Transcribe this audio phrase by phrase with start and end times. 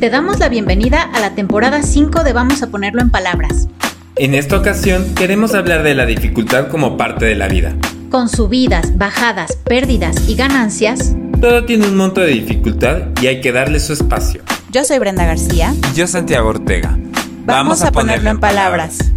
[0.00, 3.68] Te damos la bienvenida a la temporada 5 de Vamos a ponerlo en palabras.
[4.16, 7.76] En esta ocasión queremos hablar de la dificultad como parte de la vida.
[8.10, 13.52] Con subidas, bajadas, pérdidas y ganancias, Todo tiene un monto de dificultad y hay que
[13.52, 14.42] darle su espacio.
[14.70, 15.74] Yo soy Brenda García.
[15.92, 16.98] Y yo Santiago Ortega.
[17.44, 19.12] Vamos, a, ponerlo en palabras.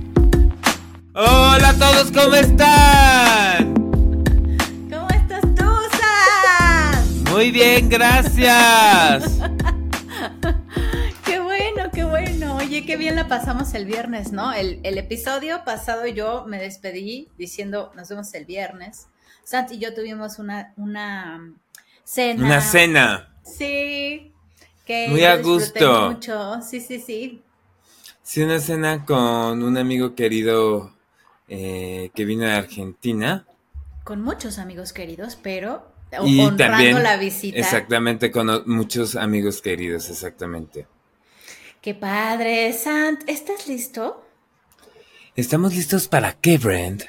[1.13, 3.73] Hola a todos, ¿cómo están?
[4.89, 5.63] ¿Cómo estás tú,
[5.97, 7.33] Sam?
[7.33, 9.32] Muy bien, gracias.
[12.45, 12.55] Bueno.
[12.57, 14.53] Oye, qué bien la pasamos el viernes, ¿no?
[14.53, 19.07] El, el episodio pasado yo me despedí diciendo nos vemos el viernes.
[19.43, 21.53] Santi y yo tuvimos una, una
[22.03, 22.45] cena.
[22.45, 23.35] Una cena.
[23.43, 24.31] Sí.
[24.85, 26.11] Que Muy a gusto.
[26.11, 26.61] Mucho.
[26.61, 27.41] Sí, sí, sí.
[28.21, 30.93] Sí, una cena con un amigo querido
[31.47, 33.45] eh, que vino de Argentina.
[34.03, 35.91] Con muchos amigos queridos, pero
[36.25, 37.57] Y honrando también, la visita.
[37.57, 40.87] exactamente, con muchos amigos queridos, exactamente.
[41.83, 42.71] Qué padre.
[42.71, 44.25] Sant, ¿estás listo?
[45.35, 47.03] ¿Estamos listos para qué, Brent?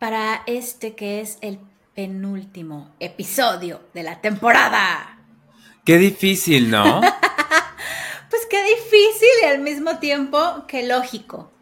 [0.00, 1.60] Para este que es el
[1.94, 5.20] penúltimo episodio de la temporada.
[5.84, 7.00] Qué difícil, ¿no?
[8.28, 11.52] Pues qué difícil y al mismo tiempo qué lógico.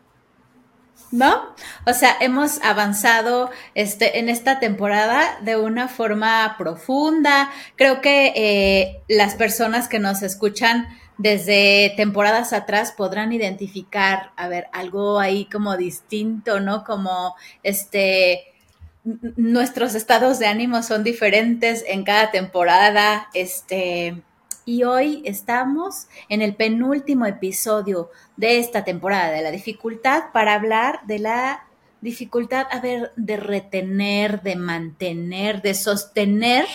[1.10, 1.54] ¿No?
[1.84, 7.50] O sea, hemos avanzado este, en esta temporada de una forma profunda.
[7.74, 10.86] Creo que eh, las personas que nos escuchan
[11.20, 16.82] desde temporadas atrás podrán identificar, a ver, algo ahí como distinto, ¿no?
[16.82, 18.54] Como este,
[19.36, 24.22] nuestros estados de ánimo son diferentes en cada temporada, este,
[24.64, 31.00] y hoy estamos en el penúltimo episodio de esta temporada de la dificultad para hablar
[31.06, 31.66] de la
[32.00, 36.66] dificultad, a ver, de retener, de mantener, de sostener,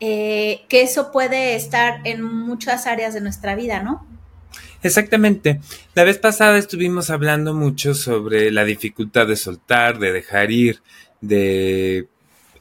[0.00, 4.06] eh, que eso puede estar en muchas áreas de nuestra vida, ¿no?
[4.82, 5.60] Exactamente.
[5.94, 10.80] La vez pasada estuvimos hablando mucho sobre la dificultad de soltar, de dejar ir,
[11.20, 12.08] de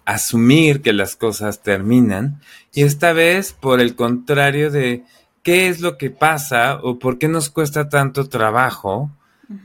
[0.06, 2.42] asumir que las cosas terminan.
[2.74, 5.04] Y esta vez, por el contrario de
[5.44, 9.12] qué es lo que pasa o por qué nos cuesta tanto trabajo,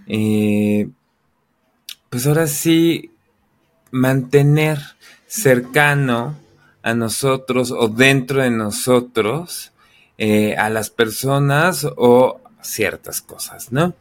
[0.07, 0.89] eh,
[2.11, 3.13] pues ahora sí
[3.91, 4.79] mantener
[5.27, 6.37] cercano
[6.83, 9.73] a nosotros o dentro de nosotros
[10.19, 13.95] eh, a las personas o ciertas cosas, ¿no?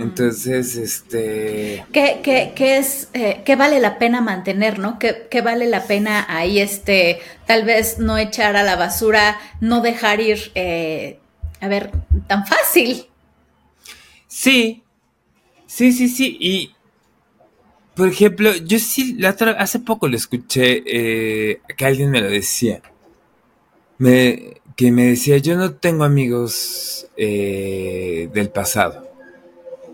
[0.00, 1.84] Entonces, este...
[1.92, 4.98] ¿Qué, qué- qué es, eh, qué vale la pena mantener, no?
[4.98, 9.80] ¿Qué, qué vale la pena ahí, este, tal vez no echar a la basura, no
[9.80, 11.18] dejar ir, eh,
[11.60, 11.90] a ver,
[12.26, 13.06] tan fácil?
[14.26, 14.82] Sí,
[15.66, 16.36] sí, sí, sí.
[16.40, 16.74] Y,
[17.94, 22.30] por ejemplo, yo sí, la otra, hace poco lo escuché eh, que alguien me lo
[22.30, 22.80] decía.
[23.98, 29.08] Me, que me decía, yo no tengo amigos eh, del pasado.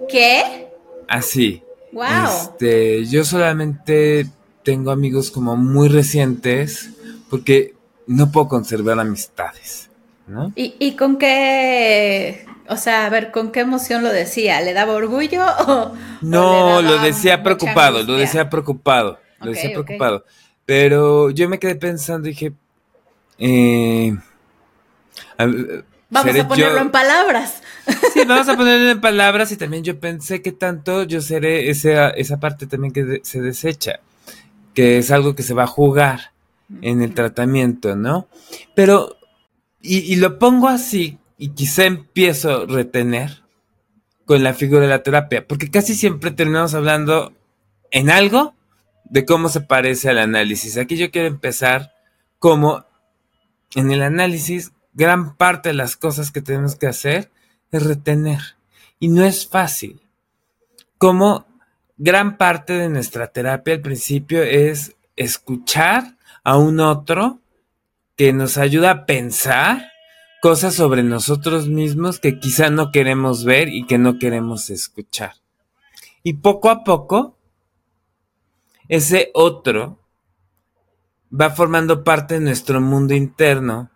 [0.08, 0.68] ¿Qué?
[1.08, 1.62] Así.
[1.92, 2.06] ¡Wow!
[2.28, 4.26] Este, yo solamente
[4.62, 6.90] tengo amigos como muy recientes
[7.30, 7.74] porque
[8.06, 9.90] no puedo conservar amistades,
[10.26, 10.52] ¿no?
[10.54, 14.60] ¿Y, y con qué, o sea, a ver, con qué emoción lo decía?
[14.60, 15.92] ¿Le daba orgullo o,
[16.22, 20.24] No, lo decía preocupado, lo decía preocupado, lo decía preocupado.
[20.66, 22.52] Pero yo me quedé pensando, dije,
[23.38, 24.16] eh,
[25.38, 25.46] a-
[26.10, 27.62] Vamos a ponerlo yo- en palabras.
[28.14, 32.08] Sí, vamos a ponerlo en palabras y también yo pensé que tanto yo seré esa,
[32.10, 34.00] esa parte también que de- se desecha,
[34.74, 36.32] que es algo que se va a jugar
[36.82, 38.26] en el tratamiento, ¿no?
[38.74, 39.16] Pero,
[39.82, 43.42] y, y lo pongo así, y quizá empiezo a retener
[44.26, 47.32] con la figura de la terapia, porque casi siempre terminamos hablando
[47.90, 48.54] en algo
[49.04, 50.76] de cómo se parece al análisis.
[50.76, 51.94] Aquí yo quiero empezar
[52.38, 52.84] como
[53.74, 57.30] en el análisis, gran parte de las cosas que tenemos que hacer
[57.70, 58.40] es retener.
[58.98, 60.02] Y no es fácil.
[60.98, 61.46] Como
[61.96, 67.40] gran parte de nuestra terapia al principio es escuchar a un otro
[68.16, 69.92] que nos ayuda a pensar
[70.40, 75.34] cosas sobre nosotros mismos que quizá no queremos ver y que no queremos escuchar.
[76.22, 77.36] Y poco a poco,
[78.88, 79.98] ese otro
[81.32, 83.90] va formando parte de nuestro mundo interno.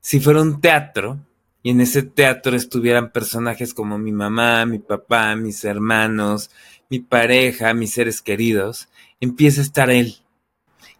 [0.00, 1.18] Si fuera un teatro,
[1.62, 6.50] y en ese teatro estuvieran personajes como mi mamá, mi papá, mis hermanos,
[6.88, 8.88] mi pareja, mis seres queridos,
[9.20, 10.16] empieza a estar él.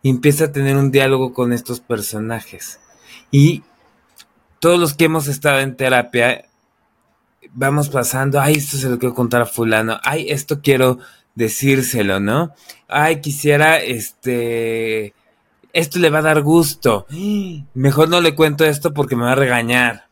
[0.02, 2.80] Y empieza a tener un diálogo con estos personajes.
[3.30, 3.62] Y
[4.60, 6.44] todos los que hemos estado en terapia,
[7.52, 10.98] vamos pasando, ay, esto se lo quiero contar a fulano, ay, esto quiero
[11.34, 12.54] decírselo, ¿no?
[12.88, 15.14] Ay, quisiera, este,
[15.72, 17.06] esto le va a dar gusto.
[17.74, 20.08] Mejor no le cuento esto porque me va a regañar.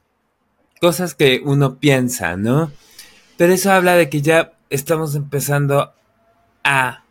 [0.80, 2.70] cosas que uno piensa, ¿no?
[3.36, 5.94] Pero eso habla de que ya estamos empezando
[6.62, 7.02] a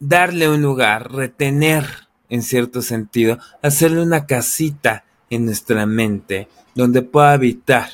[0.00, 7.32] darle un lugar, retener en cierto sentido, hacerle una casita en nuestra mente donde pueda
[7.32, 7.88] habitar.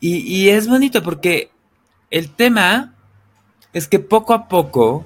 [0.00, 1.50] y, es bonito porque
[2.10, 2.94] el tema
[3.72, 5.04] es que poco a poco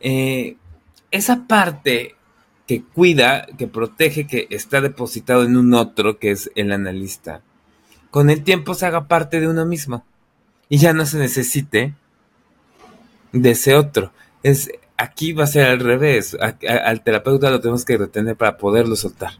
[0.00, 0.56] eh,
[1.10, 2.14] esa parte
[2.66, 7.40] que cuida, que protege, que está depositado en un otro, que es el analista,
[8.10, 10.04] con el tiempo se haga parte de uno mismo
[10.68, 11.94] y ya no se necesite
[13.32, 14.12] de ese otro.
[14.42, 16.36] Es, aquí va a ser al revés.
[16.40, 19.32] al terapeuta lo tenemos que retener para poderlo soltar.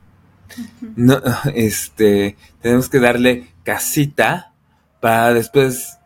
[0.97, 1.21] No,
[1.55, 4.53] este, tenemos que darle casita
[5.01, 5.99] para después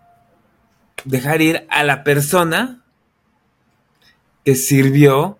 [1.04, 2.82] dejar ir a la persona
[4.44, 5.38] que sirvió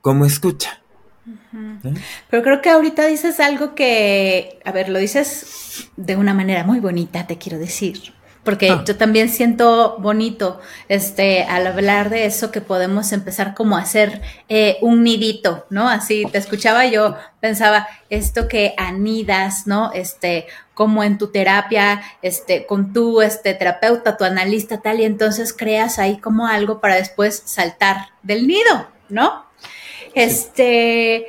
[0.00, 0.80] como escucha.
[1.84, 1.94] ¿Eh?
[2.30, 6.80] Pero creo que ahorita dices algo que, a ver, lo dices de una manera muy
[6.80, 8.14] bonita, te quiero decir
[8.48, 8.82] porque ah.
[8.86, 10.58] yo también siento bonito
[10.88, 15.86] este al hablar de eso que podemos empezar como a hacer eh, un nidito, ¿no?
[15.86, 19.92] Así te escuchaba yo pensaba esto que anidas, ¿no?
[19.92, 25.52] Este como en tu terapia, este con tu este terapeuta, tu analista tal y entonces
[25.52, 29.44] creas ahí como algo para después saltar del nido, ¿no?
[30.14, 31.26] Este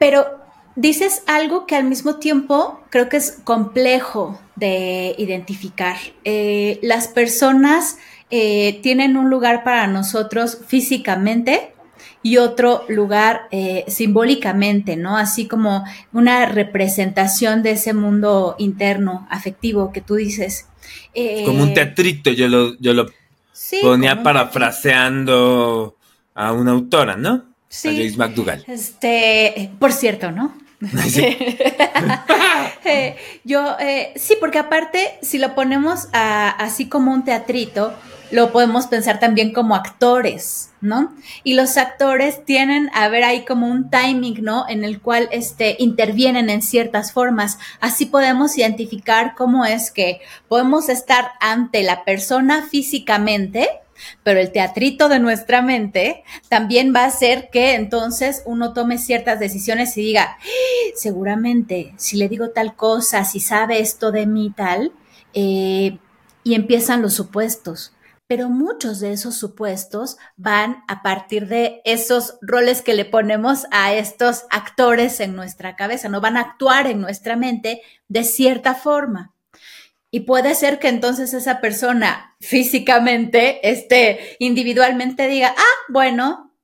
[0.00, 0.40] pero
[0.76, 5.96] dices algo que al mismo tiempo creo que es complejo de identificar.
[6.24, 7.98] Eh, las personas
[8.30, 11.72] eh, tienen un lugar para nosotros físicamente
[12.22, 15.16] y otro lugar eh, simbólicamente, ¿no?
[15.16, 20.66] Así como una representación de ese mundo interno, afectivo que tú dices.
[21.46, 23.06] como un teatrito, yo lo, yo lo
[23.82, 25.96] ponía parafraseando
[26.34, 27.49] a una autora, ¿no?
[27.70, 27.88] Sí.
[27.88, 28.64] A James McDougall.
[28.66, 30.54] Este, por cierto, ¿no?
[32.82, 37.94] Eh, yo, eh, sí, porque aparte, si lo ponemos así como un teatrito,
[38.30, 41.14] lo podemos pensar también como actores, ¿no?
[41.44, 44.68] Y los actores tienen a ver ahí como un timing, ¿no?
[44.68, 47.58] En el cual este, intervienen en ciertas formas.
[47.80, 53.68] Así podemos identificar cómo es que podemos estar ante la persona físicamente,
[54.22, 59.38] pero el teatrito de nuestra mente también va a hacer que entonces uno tome ciertas
[59.40, 60.90] decisiones y diga, ¡Ah!
[60.94, 64.92] seguramente, si le digo tal cosa, si sabe esto de mí tal,
[65.32, 65.98] eh,
[66.42, 67.92] y empiezan los supuestos.
[68.26, 73.92] Pero muchos de esos supuestos van a partir de esos roles que le ponemos a
[73.92, 79.32] estos actores en nuestra cabeza, no van a actuar en nuestra mente de cierta forma.
[80.10, 86.56] Y puede ser que entonces esa persona físicamente, este, individualmente diga, ah, bueno,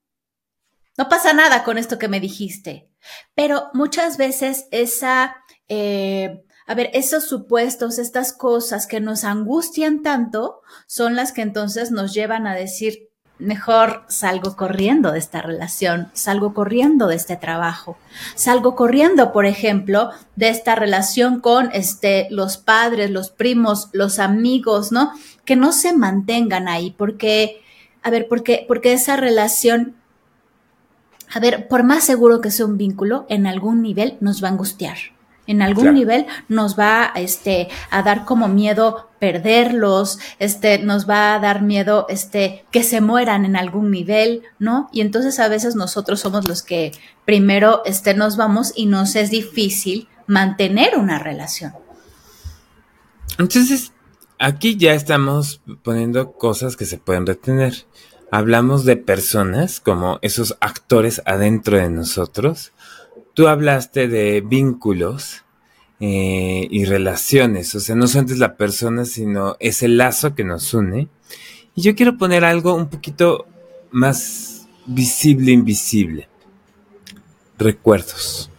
[0.96, 2.90] no pasa nada con esto que me dijiste.
[3.34, 5.36] Pero muchas veces esa,
[5.68, 11.92] eh, a ver, esos supuestos, estas cosas que nos angustian tanto, son las que entonces
[11.92, 13.05] nos llevan a decir,
[13.38, 17.98] mejor salgo corriendo de esta relación, salgo corriendo de este trabajo,
[18.34, 24.92] salgo corriendo, por ejemplo, de esta relación con este, los padres, los primos, los amigos,
[24.92, 25.12] ¿no?
[25.44, 27.62] Que no se mantengan ahí, porque,
[28.02, 29.96] a ver, porque, porque esa relación,
[31.32, 34.52] a ver, por más seguro que sea un vínculo, en algún nivel nos va a
[34.52, 34.96] angustiar
[35.46, 41.38] en algún nivel nos va este, a dar como miedo perderlos, este, nos va a
[41.38, 44.88] dar miedo este, que se mueran en algún nivel, ¿no?
[44.92, 46.92] Y entonces a veces nosotros somos los que
[47.24, 51.72] primero este, nos vamos y nos es difícil mantener una relación.
[53.38, 53.92] Entonces,
[54.38, 57.86] aquí ya estamos poniendo cosas que se pueden retener.
[58.30, 62.72] Hablamos de personas como esos actores adentro de nosotros
[63.36, 65.44] tú hablaste de vínculos
[66.00, 70.42] eh, y relaciones, o sea, no solamente es la persona, sino es el lazo que
[70.42, 71.08] nos une.
[71.74, 73.44] Y yo quiero poner algo un poquito
[73.90, 76.28] más visible, invisible.
[77.58, 78.50] Recuerdos.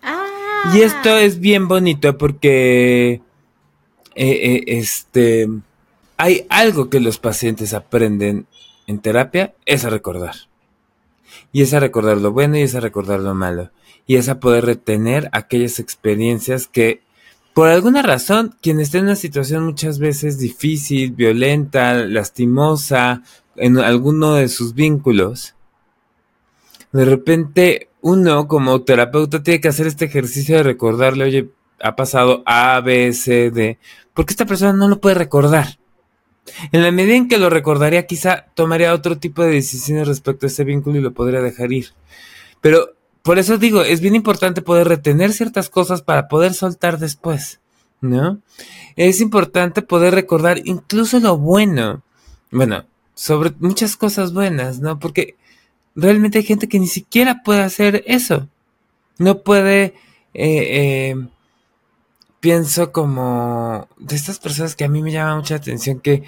[0.00, 0.72] Ah.
[0.76, 3.20] Y esto es bien bonito porque eh,
[4.14, 5.48] eh, este
[6.16, 8.46] hay algo que los pacientes aprenden
[8.86, 10.36] en terapia, es a recordar.
[11.52, 13.72] Y es a recordar lo bueno y es a recordar lo malo
[14.10, 17.00] y es a poder retener aquellas experiencias que
[17.54, 23.22] por alguna razón quien está en una situación muchas veces difícil, violenta, lastimosa
[23.54, 25.54] en alguno de sus vínculos,
[26.90, 31.50] de repente uno como terapeuta tiene que hacer este ejercicio de recordarle, oye,
[31.80, 33.78] ha pasado A, B, C, D,
[34.12, 35.78] porque esta persona no lo puede recordar.
[36.72, 40.48] En la medida en que lo recordaría, quizá tomaría otro tipo de decisiones respecto a
[40.48, 41.90] ese vínculo y lo podría dejar ir.
[42.60, 47.60] Pero por eso digo, es bien importante poder retener ciertas cosas para poder soltar después,
[48.00, 48.40] ¿no?
[48.96, 52.02] Es importante poder recordar incluso lo bueno,
[52.50, 54.98] bueno, sobre muchas cosas buenas, ¿no?
[54.98, 55.36] Porque
[55.94, 58.48] realmente hay gente que ni siquiera puede hacer eso.
[59.18, 59.94] No puede,
[60.32, 61.14] eh, eh,
[62.40, 66.22] pienso como de estas personas que a mí me llama mucha atención que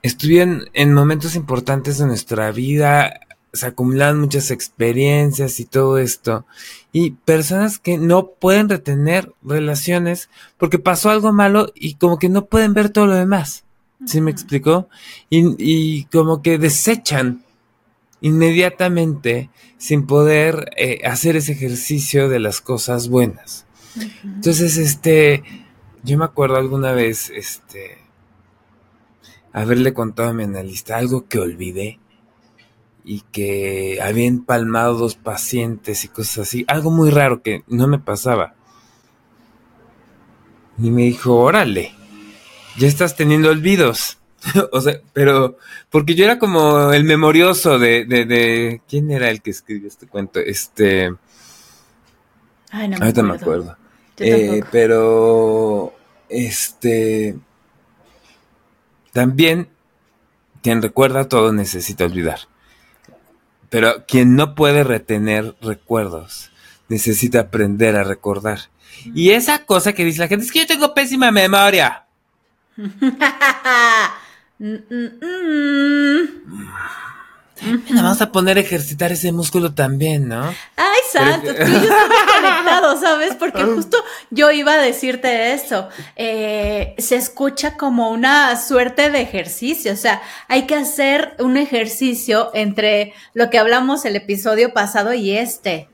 [0.00, 3.20] estuvieron en momentos importantes de nuestra vida,
[3.54, 6.44] se acumulan muchas experiencias y todo esto.
[6.92, 12.46] Y personas que no pueden retener relaciones porque pasó algo malo y como que no
[12.46, 13.64] pueden ver todo lo demás.
[14.06, 14.88] ¿Sí me explicó?
[15.30, 17.42] Y, como que desechan
[18.20, 23.66] inmediatamente sin poder eh, hacer ese ejercicio de las cosas buenas.
[24.24, 25.44] Entonces, este,
[26.02, 27.98] yo me acuerdo alguna vez, este,
[29.52, 32.00] haberle contado a mi analista algo que olvidé
[33.04, 36.64] y que había empalmado dos pacientes y cosas así.
[36.68, 38.54] Algo muy raro que no me pasaba.
[40.78, 41.92] Y me dijo, órale,
[42.78, 44.18] ya estás teniendo olvidos.
[44.72, 45.58] o sea, pero,
[45.90, 50.06] porque yo era como el memorioso de, de, de, ¿quién era el que escribió este
[50.06, 50.40] cuento?
[50.40, 51.14] Este...
[52.70, 53.76] Ay, no me Ahorita me acuerdo.
[54.16, 55.92] Eh, pero,
[56.28, 57.36] este,
[59.12, 59.68] también,
[60.62, 62.40] quien recuerda todo necesita olvidar.
[63.74, 66.52] Pero quien no puede retener recuerdos
[66.88, 68.60] necesita aprender a recordar.
[69.04, 72.04] Y esa cosa que dice la gente es que yo tengo pésima memoria.
[74.56, 76.28] Mm, mm,
[77.60, 77.94] mm.
[77.96, 80.44] vamos a poner a ejercitar ese músculo también, ¿no?
[80.76, 83.34] Ay, santo, tú y yo estamos conectados, ¿sabes?
[83.36, 83.98] Porque justo
[84.30, 85.88] yo iba a decirte eso.
[86.16, 92.50] Eh, se escucha como una suerte de ejercicio, o sea, hay que hacer un ejercicio
[92.54, 95.88] entre lo que hablamos el episodio pasado y este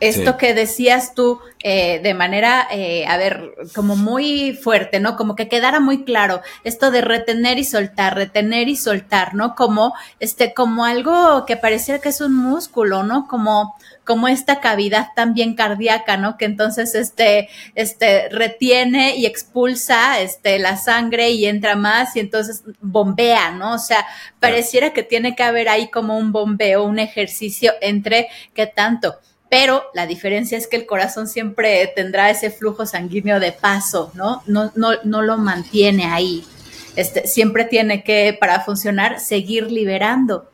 [0.00, 5.14] esto que decías tú eh, de manera, eh, a ver, como muy fuerte, ¿no?
[5.14, 9.54] Como que quedara muy claro esto de retener y soltar, retener y soltar, ¿no?
[9.54, 13.28] Como, este, como algo que pareciera que es un músculo, ¿no?
[13.28, 16.38] Como, como esta cavidad también cardíaca, ¿no?
[16.38, 22.62] Que entonces, este, este, retiene y expulsa, este, la sangre y entra más y entonces
[22.80, 23.74] bombea, ¿no?
[23.74, 24.06] O sea,
[24.40, 29.18] pareciera que tiene que haber ahí como un bombeo, un ejercicio entre qué tanto
[29.50, 34.44] pero la diferencia es que el corazón siempre tendrá ese flujo sanguíneo de paso, ¿no?
[34.46, 36.46] No, no, lo mantiene ahí.
[36.94, 40.48] Este, siempre tiene que, para funcionar, seguir liberando.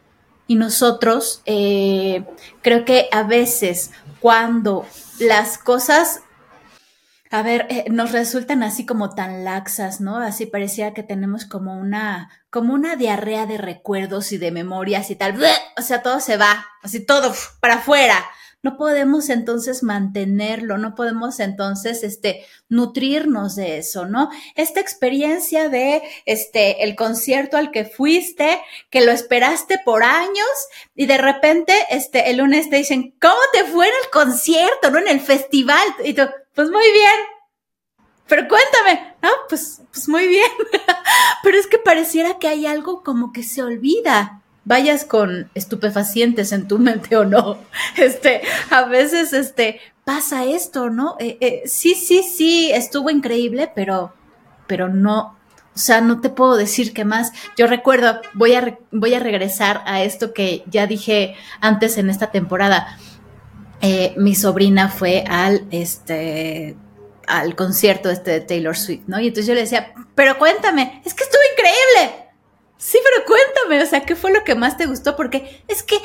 [0.47, 2.25] Y nosotros, eh,
[2.63, 4.87] creo que a veces cuando
[5.19, 6.23] las cosas,
[7.31, 10.17] a ver, eh, nos resultan así como tan laxas, ¿no?
[10.17, 15.17] Así parecía que tenemos como una, como una diarrea de recuerdos y de memorias y
[15.17, 15.39] tal.
[15.77, 18.25] O sea, todo se va, así todo para afuera
[18.67, 24.29] no podemos entonces mantenerlo, no podemos entonces este nutrirnos de eso, ¿no?
[24.57, 30.49] Esta experiencia de este el concierto al que fuiste, que lo esperaste por años
[30.97, 34.99] y de repente este el lunes te dicen, "¿Cómo te fue en el concierto, no
[34.99, 37.21] en el festival?" Y tú, "Pues muy bien."
[38.27, 40.51] Pero cuéntame, no, pues pues muy bien.
[41.45, 46.69] Pero es que pareciera que hay algo como que se olvida vayas con estupefacientes en
[46.69, 47.59] tu mente o no.
[47.97, 51.17] Este, a veces, este, pasa esto, ¿no?
[51.19, 54.13] Eh, eh, sí, sí, sí, estuvo increíble, pero,
[54.67, 55.37] pero no,
[55.75, 57.33] o sea, no te puedo decir qué más.
[57.57, 62.31] Yo recuerdo, voy a, voy a regresar a esto que ya dije antes en esta
[62.31, 62.99] temporada.
[63.83, 66.77] Eh, mi sobrina fue al, este,
[67.27, 69.21] al concierto este de Taylor Swift, ¿no?
[69.21, 72.26] Y entonces yo le decía, pero cuéntame, es que estuvo increíble.
[72.79, 75.17] Sí, pero cuéntame, o sea, ¿qué fue lo que más te gustó?
[75.17, 75.97] Porque es que,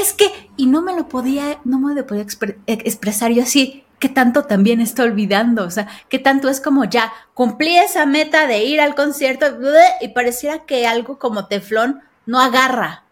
[0.00, 2.24] es que, y no me lo podía, no me lo podía
[2.66, 7.12] expresar yo así, que tanto también está olvidando, o sea, que tanto es como ya
[7.34, 9.46] cumplí esa meta de ir al concierto
[10.00, 13.04] y pareciera que algo como teflón no agarra.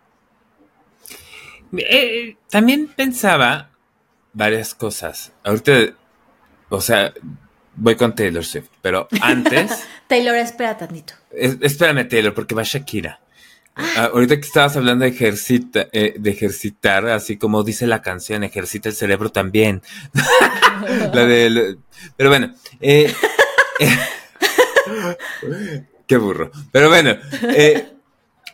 [1.76, 3.70] Eh, también pensaba
[4.32, 5.32] varias cosas.
[5.44, 5.72] Ahorita,
[6.70, 7.12] o sea,
[7.78, 9.84] voy con Taylor Swift, pero antes.
[10.06, 11.14] Taylor, espera tantito.
[11.32, 13.20] espérame, Taylor, porque va Shakira.
[13.80, 18.42] Ah, ahorita que estabas hablando de, ejercita, eh, de ejercitar, así como dice la canción,
[18.42, 19.82] ejercita el cerebro también.
[21.12, 21.76] la de,
[22.16, 23.14] pero bueno, eh,
[26.08, 26.50] qué burro.
[26.72, 27.16] Pero bueno,
[27.54, 27.92] eh,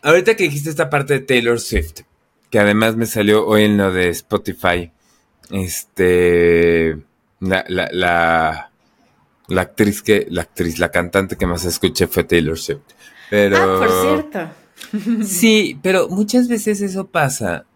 [0.02, 2.02] ahorita que dijiste esta parte de Taylor Swift,
[2.50, 4.92] que además me salió hoy en lo de Spotify,
[5.50, 6.98] este,
[7.40, 8.70] la, la la
[9.62, 12.80] actriz que, la actriz, la cantante que más escuché fue Taylor Swift.
[13.30, 13.56] Pero.
[13.56, 15.24] Ah, por cierto.
[15.24, 17.66] sí, pero muchas veces eso pasa.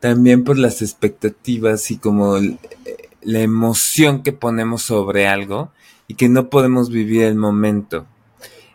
[0.00, 2.36] también por las expectativas y como
[3.22, 5.70] la emoción que ponemos sobre algo
[6.08, 8.06] y que no podemos vivir el momento.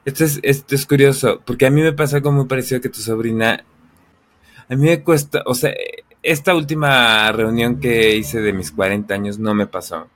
[0.06, 3.02] Esto es, esto es curioso, porque a mí me pasa algo muy parecido que tu
[3.02, 3.66] sobrina.
[4.70, 5.74] A mí me cuesta, o sea,
[6.24, 10.08] esta última reunión que hice de mis 40 años no me pasó.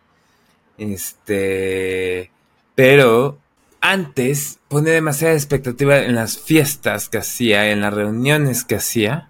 [0.78, 2.32] Este,
[2.76, 3.38] pero
[3.82, 9.30] antes ponía demasiada expectativa en las fiestas que hacía, en las reuniones que hacía.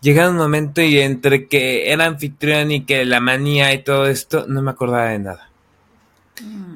[0.00, 4.46] Llegaba un momento y entre que era anfitrión y que la manía y todo esto,
[4.48, 5.50] no me acordaba de nada.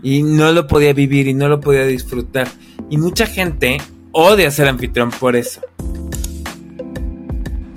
[0.02, 2.48] Y no lo podía vivir y no lo podía disfrutar.
[2.88, 3.78] Y mucha gente
[4.12, 5.60] odia ser anfitrión por eso.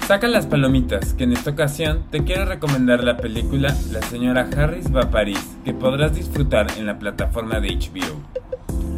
[0.10, 4.92] Saca las palomitas, que en esta ocasión te quiero recomendar la película La señora Harris
[4.92, 8.20] va a París, que podrás disfrutar en la plataforma de HBO.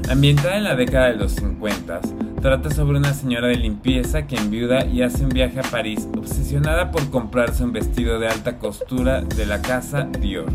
[0.09, 1.99] Ambientada en la década de los 50,
[2.41, 6.91] trata sobre una señora de limpieza que enviuda y hace un viaje a París obsesionada
[6.91, 10.49] por comprarse un vestido de alta costura de la casa Dior.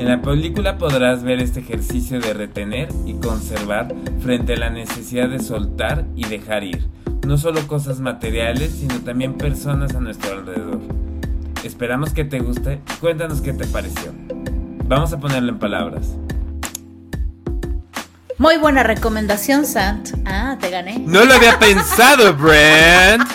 [0.00, 5.28] En la película podrás ver este ejercicio de retener y conservar frente a la necesidad
[5.28, 6.88] de soltar y dejar ir,
[7.26, 10.80] no solo cosas materiales, sino también personas a nuestro alrededor.
[11.64, 14.14] Esperamos que te guste y cuéntanos qué te pareció.
[14.84, 16.16] Vamos a ponerlo en palabras.
[18.38, 20.12] Muy buena recomendación, Sant.
[20.24, 20.98] Ah, te gané.
[21.00, 23.28] No lo había pensado, Brand.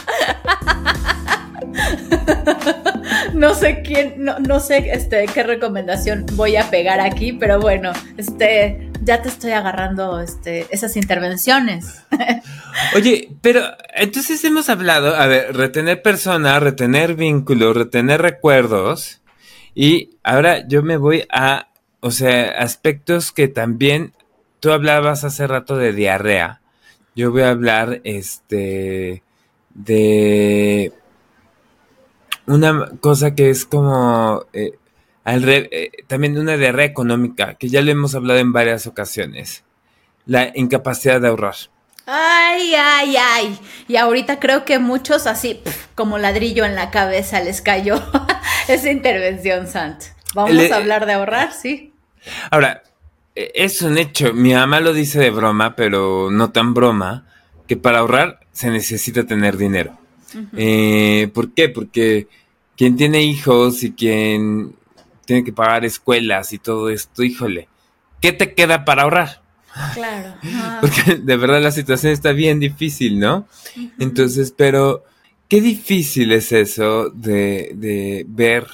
[3.36, 8.90] no sé quién, no, sé este, qué recomendación voy a pegar aquí, pero bueno, este,
[9.02, 12.04] ya te estoy agarrando este, esas intervenciones.
[12.96, 13.62] Oye, pero
[13.94, 19.22] entonces hemos hablado, a ver, retener personas, retener vínculos, retener recuerdos,
[19.74, 24.14] y ahora yo me voy a, o sea, aspectos que también
[24.62, 26.62] tú hablabas hace rato de diarrea.
[27.16, 29.22] Yo voy a hablar, este,
[29.74, 30.94] de
[32.48, 34.78] una cosa que es como eh,
[35.24, 39.64] al eh, también una diarrea económica, que ya lo hemos hablado en varias ocasiones,
[40.26, 41.56] la incapacidad de ahorrar.
[42.06, 43.60] Ay, ay, ay.
[43.88, 45.62] Y ahorita creo que muchos así,
[45.96, 47.96] como ladrillo en la cabeza, les cayó
[48.68, 50.04] esa intervención, Sant.
[50.36, 51.94] Vamos a hablar de ahorrar, sí.
[52.52, 52.84] Ahora,
[53.36, 57.26] e, es un hecho, mi mamá lo dice de broma, pero no tan broma,
[57.68, 59.98] que para ahorrar se necesita tener dinero.
[60.56, 61.70] Eh, ¿Por qué?
[61.70, 62.28] Porque
[62.76, 64.76] quien tiene hijos y quien
[65.26, 67.68] tiene que pagar escuelas y todo esto, híjole,
[68.22, 69.42] ¿qué te queda para ahorrar?
[69.94, 70.36] Claro.
[70.82, 73.48] Porque de verdad la situación está bien difícil, ¿no?
[74.00, 75.04] Entonces, pero
[75.50, 78.68] qué difícil es eso de, de ver,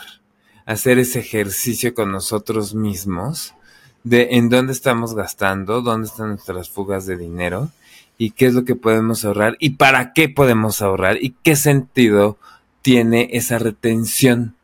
[0.66, 3.56] hacer ese ejercicio con nosotros mismos,
[4.04, 7.72] de en dónde estamos gastando, dónde están nuestras fugas de dinero
[8.22, 12.38] y qué es lo que podemos ahorrar y para qué podemos ahorrar y qué sentido
[12.84, 14.56] tiene esa retención.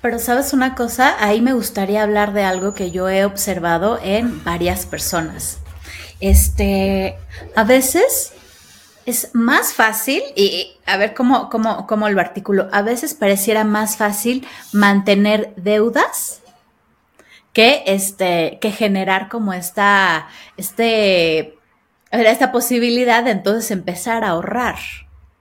[0.00, 4.42] Pero sabes una cosa, ahí me gustaría hablar de algo que yo he observado en
[4.42, 5.58] varias personas.
[6.20, 7.16] Este,
[7.54, 8.32] a veces
[9.04, 13.98] es más fácil, y a ver cómo, cómo, cómo lo articulo, a veces pareciera más
[13.98, 16.40] fácil mantener deudas
[17.52, 21.55] que, este, que generar como esta, este
[22.24, 24.76] esta posibilidad de entonces empezar a ahorrar,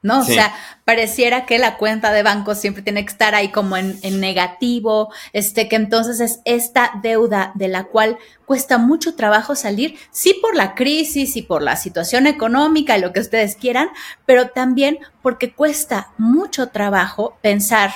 [0.02, 0.20] ¿no?
[0.20, 4.00] O sea, pareciera que la cuenta de banco siempre tiene que estar ahí como en,
[4.20, 10.38] negativo, este, que entonces es esta deuda de la cual cuesta mucho trabajo salir, sí
[10.42, 13.90] por la crisis y por la situación económica y lo que ustedes quieran,
[14.26, 17.92] pero también porque cuesta mucho trabajo pensar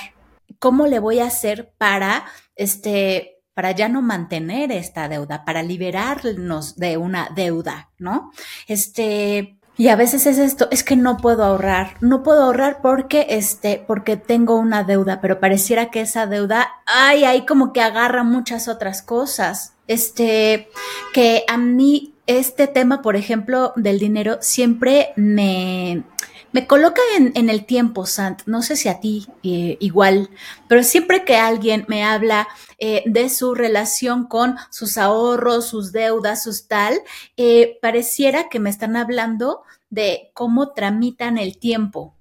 [0.58, 2.24] cómo le voy a hacer para,
[2.56, 8.32] este, para ya no mantener esta deuda, para liberarnos de una deuda, ¿no?
[8.68, 13.26] Este, y a veces es esto, es que no puedo ahorrar, no puedo ahorrar porque
[13.28, 18.24] este, porque tengo una deuda, pero pareciera que esa deuda, ay, ahí como que agarra
[18.24, 19.74] muchas otras cosas.
[19.86, 20.70] Este,
[21.12, 26.04] que a mí este tema, por ejemplo, del dinero siempre me,
[26.52, 28.42] me coloca en, el tiempo, Sant.
[28.46, 30.30] No sé si a ti eh, igual,
[30.68, 36.42] pero siempre que alguien me habla eh, de su relación con sus ahorros, sus deudas,
[36.42, 37.00] sus tal,
[37.36, 42.16] eh, pareciera que me están hablando de cómo tramitan el tiempo,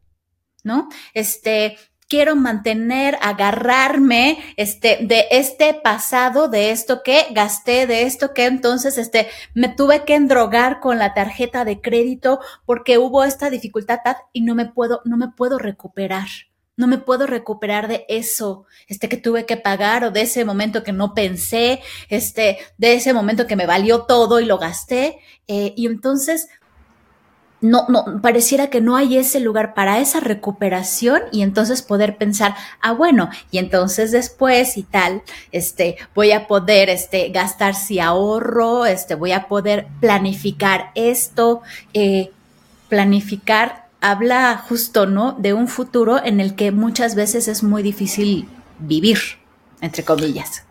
[0.63, 0.89] ¿no?
[1.13, 1.77] Este,
[2.09, 8.97] quiero mantener, agarrarme este, de este pasado, de esto que gasté, de esto que entonces
[8.97, 13.99] este, me tuve que endrogar con la tarjeta de crédito porque hubo esta dificultad
[14.33, 16.27] y no me puedo, no me puedo recuperar.
[16.75, 20.81] No me puedo recuperar de eso, este que tuve que pagar o de ese momento
[20.81, 25.19] que no pensé, este, de ese momento que me valió todo y lo gasté.
[25.49, 26.47] Eh, y entonces
[27.61, 32.55] no, no, pareciera que no hay ese lugar para esa recuperación y entonces poder pensar,
[32.81, 38.85] ah, bueno, y entonces después y tal, este, voy a poder, este, gastar si ahorro,
[38.85, 41.61] este, voy a poder planificar esto,
[41.93, 42.31] eh,
[42.87, 45.33] planificar habla justo, ¿no?
[45.33, 48.47] De un futuro en el que muchas veces es muy difícil
[48.79, 49.19] vivir,
[49.81, 50.63] entre comillas.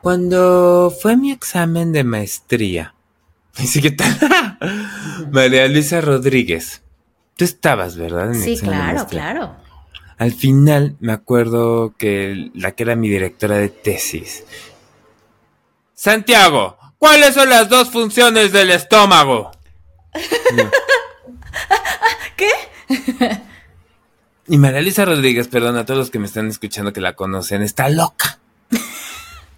[0.00, 2.93] Cuando fue mi examen de maestría,
[3.82, 4.58] ¿qué tal?
[5.30, 6.82] María Luisa Rodríguez.
[7.36, 8.32] Tú estabas, ¿verdad?
[8.32, 9.56] En sí, claro, claro.
[10.18, 14.44] Al final me acuerdo que la que era mi directora de tesis.
[15.94, 19.50] Santiago, ¿cuáles son las dos funciones del estómago?
[22.36, 22.50] ¿Qué?
[24.46, 27.62] y María Luisa Rodríguez, perdón a todos los que me están escuchando que la conocen,
[27.62, 28.38] está loca.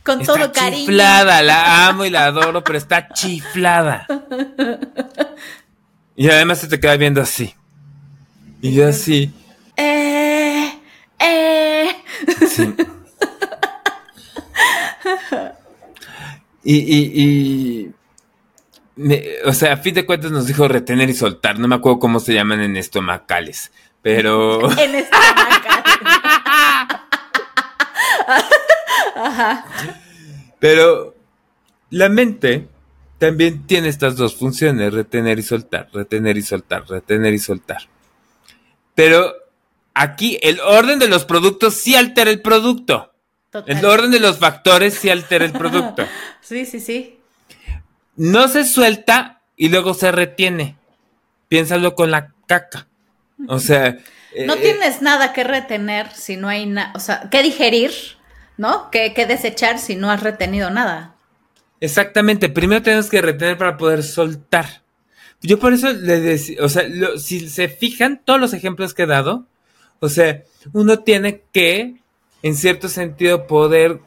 [0.06, 0.86] Con todo cariño.
[0.86, 4.06] Chiflada, la amo y la adoro, pero está chiflada.
[6.14, 7.54] Y además se te queda viendo así.
[8.62, 9.32] Y yo así.
[9.76, 10.72] Eh,
[11.18, 11.88] eh.
[12.48, 12.74] Sí.
[16.64, 17.94] Y, y, y
[19.44, 21.58] o sea, a fin de cuentas nos dijo retener y soltar.
[21.58, 23.70] No me acuerdo cómo se llaman en estomacales,
[24.02, 24.70] pero.
[24.78, 25.65] en estomacales.
[30.58, 31.14] Pero
[31.90, 32.68] la mente
[33.18, 37.82] también tiene estas dos funciones, retener y soltar, retener y soltar, retener y soltar.
[38.94, 39.34] Pero
[39.94, 43.12] aquí el orden de los productos sí altera el producto.
[43.66, 46.06] El orden de los factores sí altera el producto.
[46.40, 47.18] sí, sí, sí.
[48.16, 50.76] No se suelta y luego se retiene.
[51.48, 52.86] Piénsalo con la caca.
[53.48, 53.96] O sea...
[54.44, 57.90] No eh, tienes nada que retener si no hay nada, o sea, que digerir
[58.56, 58.90] ¿no?
[58.90, 61.16] ¿Qué, desechar si no has retenido nada?
[61.80, 64.82] Exactamente, primero tenemos que retener para poder soltar.
[65.42, 66.84] Yo por eso le decía, o sea,
[67.18, 69.46] si se fijan todos los ejemplos que he dado,
[70.00, 70.42] o sea,
[70.72, 71.96] uno tiene que,
[72.42, 74.00] en cierto sentido, poder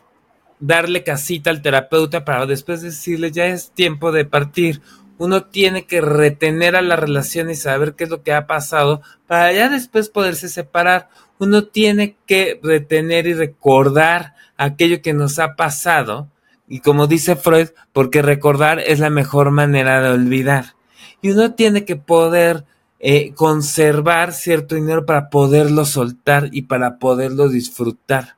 [0.59, 4.81] darle casita al terapeuta para después decirle ya es tiempo de partir.
[5.17, 9.01] Uno tiene que retener a la relación y saber qué es lo que ha pasado
[9.27, 11.09] para ya después poderse separar.
[11.39, 16.29] Uno tiene que retener y recordar aquello que nos ha pasado,
[16.67, 20.75] y como dice Freud, porque recordar es la mejor manera de olvidar.
[21.21, 22.65] Y uno tiene que poder
[22.99, 28.35] eh, conservar cierto dinero para poderlo soltar y para poderlo disfrutar.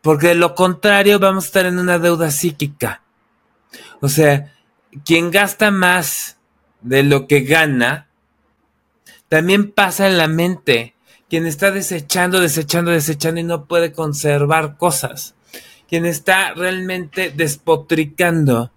[0.00, 3.02] Porque de lo contrario vamos a estar en una deuda psíquica.
[4.00, 4.52] O sea,
[5.04, 6.38] quien gasta más
[6.80, 8.08] de lo que gana,
[9.28, 10.94] también pasa en la mente
[11.28, 15.34] quien está desechando, desechando, desechando y no puede conservar cosas,
[15.88, 18.72] quien está realmente despotricando,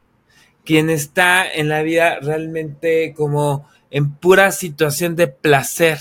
[0.65, 5.99] quien está en la vida realmente como en pura situación de placer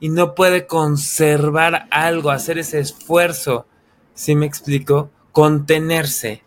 [0.00, 3.66] y no puede conservar algo, hacer ese esfuerzo,
[4.14, 5.10] ¿sí me explico?
[5.32, 6.42] Contenerse.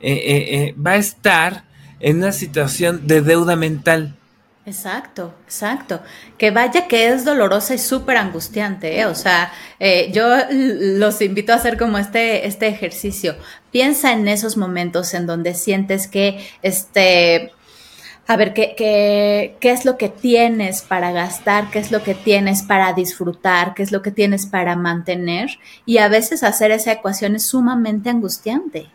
[0.00, 1.64] Eh, eh, eh, va a estar
[2.00, 4.16] en una situación de deuda mental
[4.66, 6.00] Exacto, exacto.
[6.38, 9.06] Que vaya que es dolorosa y súper angustiante, ¿eh?
[9.06, 13.36] O sea, eh, yo los invito a hacer como este, este ejercicio.
[13.70, 17.52] Piensa en esos momentos en donde sientes que, este,
[18.26, 21.70] a ver, ¿qué, qué, qué es lo que tienes para gastar?
[21.70, 23.72] ¿Qué es lo que tienes para disfrutar?
[23.74, 25.60] ¿Qué es lo que tienes para mantener?
[25.84, 28.88] Y a veces hacer esa ecuación es sumamente angustiante.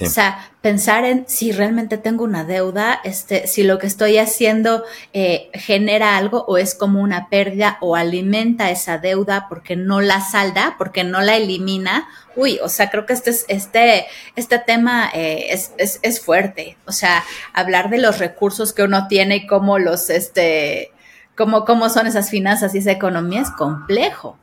[0.00, 4.84] O sea, pensar en si realmente tengo una deuda, este, si lo que estoy haciendo
[5.12, 10.20] eh, genera algo o es como una pérdida o alimenta esa deuda porque no la
[10.20, 12.08] salda, porque no la elimina.
[12.36, 16.76] Uy, o sea, creo que este, este, este tema eh, es, es, es, fuerte.
[16.86, 20.92] O sea, hablar de los recursos que uno tiene y cómo los, este,
[21.36, 24.38] cómo, cómo son esas finanzas y esa economía es complejo.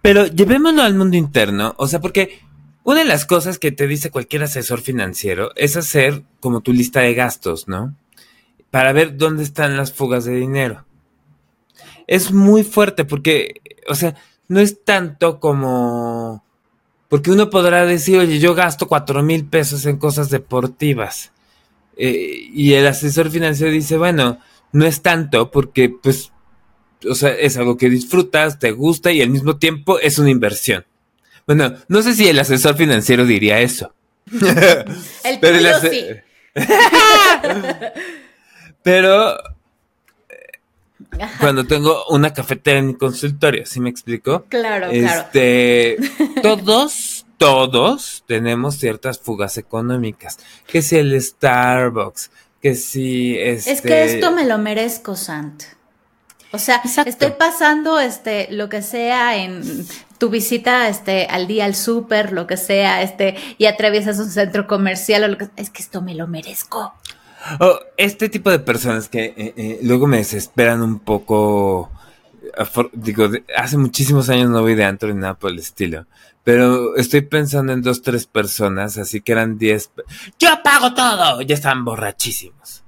[0.00, 2.47] Pero llevémoslo al mundo interno, o sea, porque
[2.88, 7.00] una de las cosas que te dice cualquier asesor financiero es hacer como tu lista
[7.00, 7.94] de gastos, ¿no?
[8.70, 10.86] Para ver dónde están las fugas de dinero.
[12.06, 14.14] Es muy fuerte porque, o sea,
[14.48, 16.42] no es tanto como...
[17.10, 21.32] Porque uno podrá decir, oye, yo gasto cuatro mil pesos en cosas deportivas.
[21.98, 24.38] Eh, y el asesor financiero dice, bueno,
[24.72, 26.32] no es tanto porque, pues,
[27.06, 30.86] o sea, es algo que disfrutas, te gusta y al mismo tiempo es una inversión.
[31.48, 33.94] Bueno, no sé si el asesor financiero diría eso.
[35.24, 36.06] el Pero sí.
[38.82, 39.34] Pero
[41.40, 44.44] cuando tengo una cafetera en mi consultorio, ¿sí me explico?
[44.50, 45.96] Claro, este,
[46.42, 50.38] Todos, todos tenemos ciertas fugas económicas.
[50.66, 52.30] Que si el Starbucks,
[52.60, 53.72] que si este...
[53.72, 55.62] Es que esto me lo merezco, Sant.
[56.52, 59.86] O sea, estoy pasando este lo que sea en
[60.18, 64.66] tu visita este al día al súper, lo que sea, este y atraviesas un centro
[64.66, 66.94] comercial o lo que es que esto me lo merezco.
[67.60, 71.90] Oh, este tipo de personas que eh, eh, luego me desesperan un poco
[72.92, 76.06] digo, hace muchísimos años no voy de antro ni nada por el estilo.
[76.44, 79.90] Pero estoy pensando en dos, tres personas, así que eran diez.
[80.38, 81.42] ¡Yo pago todo!
[81.42, 82.82] Ya están borrachísimos.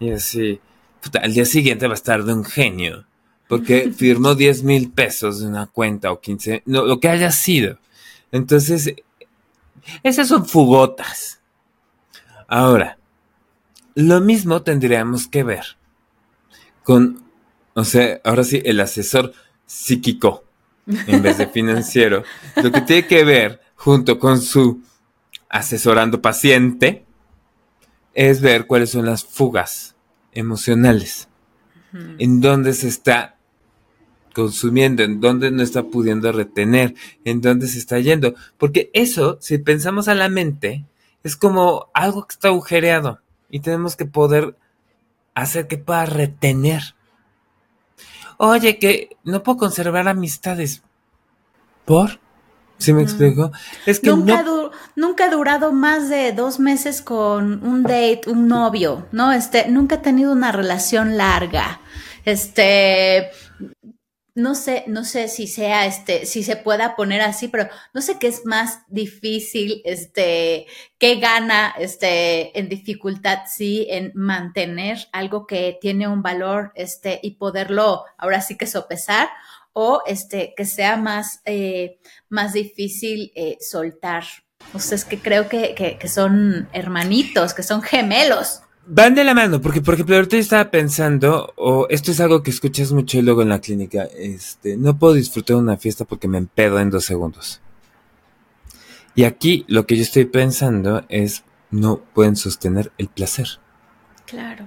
[0.00, 0.60] Y así,
[1.02, 3.04] puta, el día siguiente va a estar de un genio.
[3.48, 7.78] Porque firmó diez mil pesos de una cuenta o quince, no, lo que haya sido.
[8.30, 8.94] Entonces,
[10.02, 11.40] esas son fugotas.
[12.46, 12.98] Ahora,
[13.94, 15.64] lo mismo tendríamos que ver
[16.84, 17.28] con
[17.78, 19.32] o sea, ahora sí, el asesor
[19.64, 20.42] psíquico
[21.06, 22.24] en vez de financiero,
[22.56, 24.82] lo que tiene que ver junto con su
[25.48, 27.04] asesorando paciente
[28.14, 29.94] es ver cuáles son las fugas
[30.32, 31.28] emocionales,
[32.18, 33.37] en dónde se está
[34.38, 38.34] consumiendo, en dónde no está pudiendo retener, en dónde se está yendo.
[38.56, 40.84] Porque eso, si pensamos a la mente,
[41.24, 43.20] es como algo que está agujereado
[43.50, 44.56] y tenemos que poder
[45.34, 46.82] hacer que pueda retener
[48.38, 50.82] oye, que no puedo conservar amistades.
[51.84, 52.20] ¿Por?
[52.78, 53.02] ¿Sí me mm.
[53.02, 53.52] explico?
[53.84, 54.44] Es que nunca,
[54.94, 59.32] nunca he durado más de dos meses con un date, un novio, ¿no?
[59.32, 61.80] Este, nunca he tenido una relación larga.
[62.24, 63.30] Este,
[64.38, 68.20] no sé, no sé si sea este, si se pueda poner así, pero no sé
[68.20, 75.76] qué es más difícil, este, qué gana, este, en dificultad, sí, en mantener algo que
[75.80, 79.28] tiene un valor, este, y poderlo ahora sí que sopesar,
[79.72, 81.98] o este, que sea más, eh,
[82.28, 84.22] más difícil eh, soltar.
[84.72, 88.62] Ustedes que creo que, que, que son hermanitos, que son gemelos.
[88.90, 92.50] Van de la mano, porque por ejemplo ahorita estaba pensando, o esto es algo que
[92.50, 96.38] escuchas mucho luego en la clínica, este, no puedo disfrutar de una fiesta porque me
[96.38, 97.60] empedo en dos segundos.
[99.14, 103.46] Y aquí lo que yo estoy pensando es, no pueden sostener el placer.
[104.24, 104.64] Claro.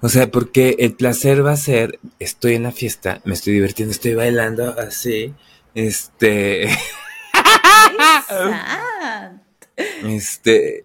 [0.00, 3.92] O sea, porque el placer va a ser, estoy en la fiesta, me estoy divirtiendo,
[3.92, 5.34] estoy bailando así,
[5.74, 6.64] este...
[10.04, 10.84] este,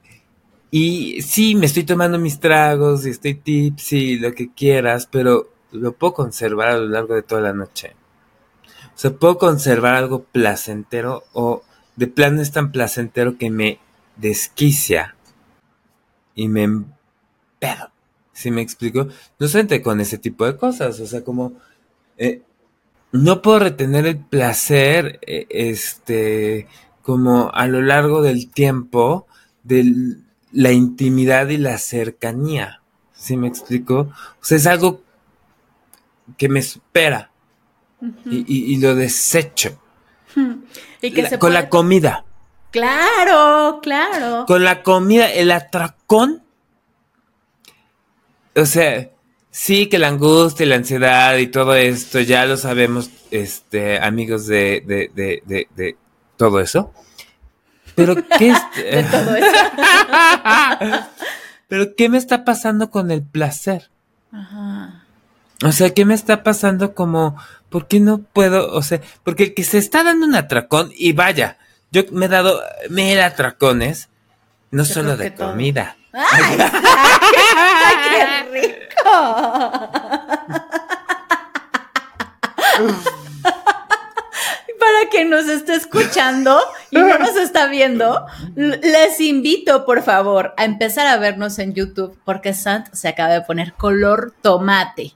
[0.78, 5.94] y sí, me estoy tomando mis tragos y estoy tipsy, lo que quieras, pero lo
[5.94, 7.96] puedo conservar a lo largo de toda la noche.
[8.88, 11.64] O sea, puedo conservar algo placentero o
[11.96, 13.80] de plano es tan placentero que me
[14.18, 15.16] desquicia
[16.36, 17.92] y me empedo.
[18.34, 19.08] ¿Sí me explico?
[19.40, 21.54] No solamente con ese tipo de cosas, o sea, como
[22.18, 22.42] eh,
[23.14, 26.68] no puedo retener el placer, eh, este,
[27.02, 29.26] como a lo largo del tiempo
[29.64, 30.25] del
[30.56, 32.82] la intimidad y la cercanía.
[33.14, 34.12] ¿Sí me explico?
[34.42, 35.02] O sea, es algo
[36.38, 37.30] que me supera
[38.26, 39.78] y, lo desecho.
[41.40, 42.24] con la comida.
[42.72, 44.46] Claro, claro.
[44.48, 46.42] Con la comida, el atracón.
[48.56, 49.12] O sea,
[49.52, 54.48] sí que la angustia y la ansiedad y todo esto, ya lo sabemos, este, amigos
[54.48, 55.98] de, de, de, de
[56.38, 56.94] todo eso.
[57.96, 58.58] Pero ¿qué es?
[61.68, 63.90] Pero ¿qué me está pasando con el placer?
[64.32, 65.04] Ajá.
[65.64, 67.38] O sea, ¿qué me está pasando como,
[67.70, 68.74] ¿por qué no puedo?
[68.74, 71.58] O sea, porque el que se está dando un atracón, y vaya,
[71.92, 74.10] yo me he dado mil atracones,
[74.72, 75.96] no solo de comida.
[76.12, 76.58] ¡Ay,
[78.12, 78.90] qué rico!
[85.10, 86.60] quien nos esté escuchando
[86.92, 92.18] y no nos está viendo, les invito, por favor, a empezar a vernos en YouTube
[92.26, 95.14] porque Sant se acaba de poner color tomate.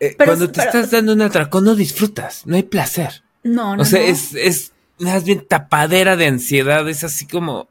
[0.00, 3.22] Eh, cuando te estás dando un atracón no disfrutas, no hay placer.
[3.44, 3.82] No, no.
[3.82, 7.68] O sea, es, es más bien tapadera de ansiedad, es así como...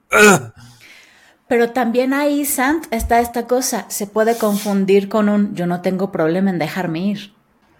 [1.47, 6.11] Pero también ahí, Sant, está esta cosa, se puede confundir con un yo no tengo
[6.11, 7.32] problema en dejarme ir.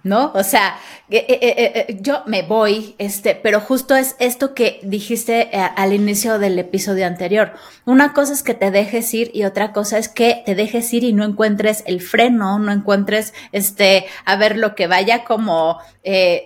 [0.03, 0.31] ¿No?
[0.35, 0.77] O sea,
[1.09, 6.39] eh, eh, eh, yo me voy, este, pero justo es esto que dijiste al inicio
[6.39, 7.53] del episodio anterior.
[7.85, 11.03] Una cosa es que te dejes ir y otra cosa es que te dejes ir
[11.03, 15.79] y no encuentres el freno, no encuentres, este, a ver lo que vaya como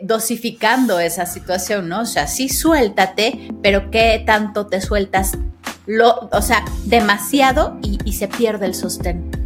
[0.02, 2.02] dosificando esa situación, ¿no?
[2.02, 5.36] O sea, sí suéltate, pero ¿qué tanto te sueltas?
[5.88, 9.37] Lo, o sea, demasiado y, y se pierde el sostén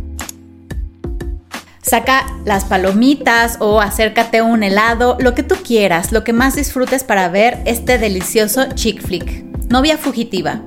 [1.92, 7.04] saca las palomitas o acércate un helado, lo que tú quieras, lo que más disfrutes
[7.04, 9.44] para ver este delicioso chick flick.
[9.70, 10.62] Novia fugitiva.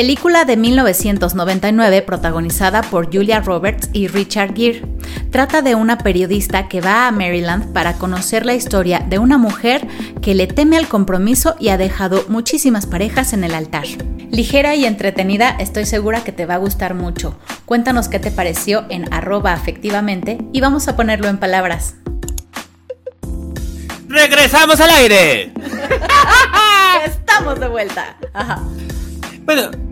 [0.00, 4.82] Película de 1999 protagonizada por Julia Roberts y Richard Gere.
[5.30, 9.86] Trata de una periodista que va a Maryland para conocer la historia de una mujer
[10.22, 13.84] que le teme al compromiso y ha dejado muchísimas parejas en el altar.
[14.30, 17.38] Ligera y entretenida, estoy segura que te va a gustar mucho.
[17.66, 21.96] Cuéntanos qué te pareció en arroba afectivamente y vamos a ponerlo en palabras.
[24.08, 25.52] ¡Regresamos al aire!
[27.04, 28.16] Estamos de vuelta.
[29.44, 29.89] Bueno,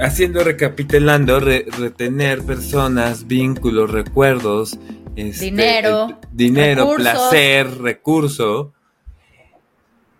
[0.00, 4.78] haciendo, recapitulando, retener personas, vínculos, recuerdos,
[5.16, 8.72] este, dinero, dinero, placer, recurso,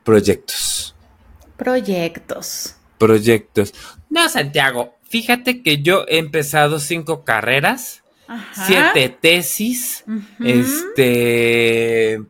[0.05, 0.95] proyectos.
[1.57, 2.77] Proyectos.
[2.99, 3.75] Proyectos.
[4.09, 8.03] No, Santiago, fíjate que yo he empezado cinco carreras,
[8.53, 10.05] siete tesis,
[10.45, 12.23] este,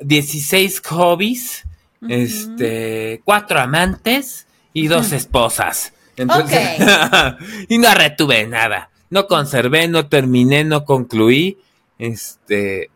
[0.00, 1.64] 16 hobbies,
[2.08, 5.92] este, cuatro amantes y dos esposas.
[7.68, 8.90] y no retuve nada.
[9.10, 11.58] No conservé, no terminé, no concluí.
[11.98, 12.90] Este.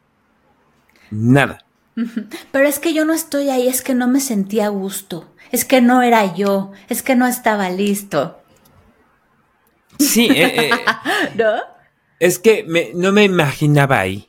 [1.11, 1.65] Nada.
[2.53, 5.29] Pero es que yo no estoy ahí, es que no me sentía a gusto.
[5.53, 8.41] Es que no era yo, es que no estaba listo.
[9.99, 10.71] Sí, eh, eh,
[11.37, 11.61] ¿no?
[12.19, 14.29] Es que no me imaginaba ahí.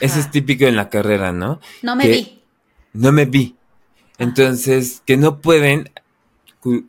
[0.00, 1.60] Eso es típico en la carrera, ¿no?
[1.82, 2.42] No me vi.
[2.92, 3.56] No me vi.
[4.18, 5.90] Entonces, que no pueden,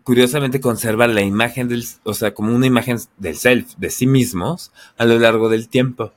[0.04, 4.72] curiosamente, conservar la imagen del, o sea, como una imagen del self, de sí mismos,
[4.98, 6.14] a lo largo del tiempo.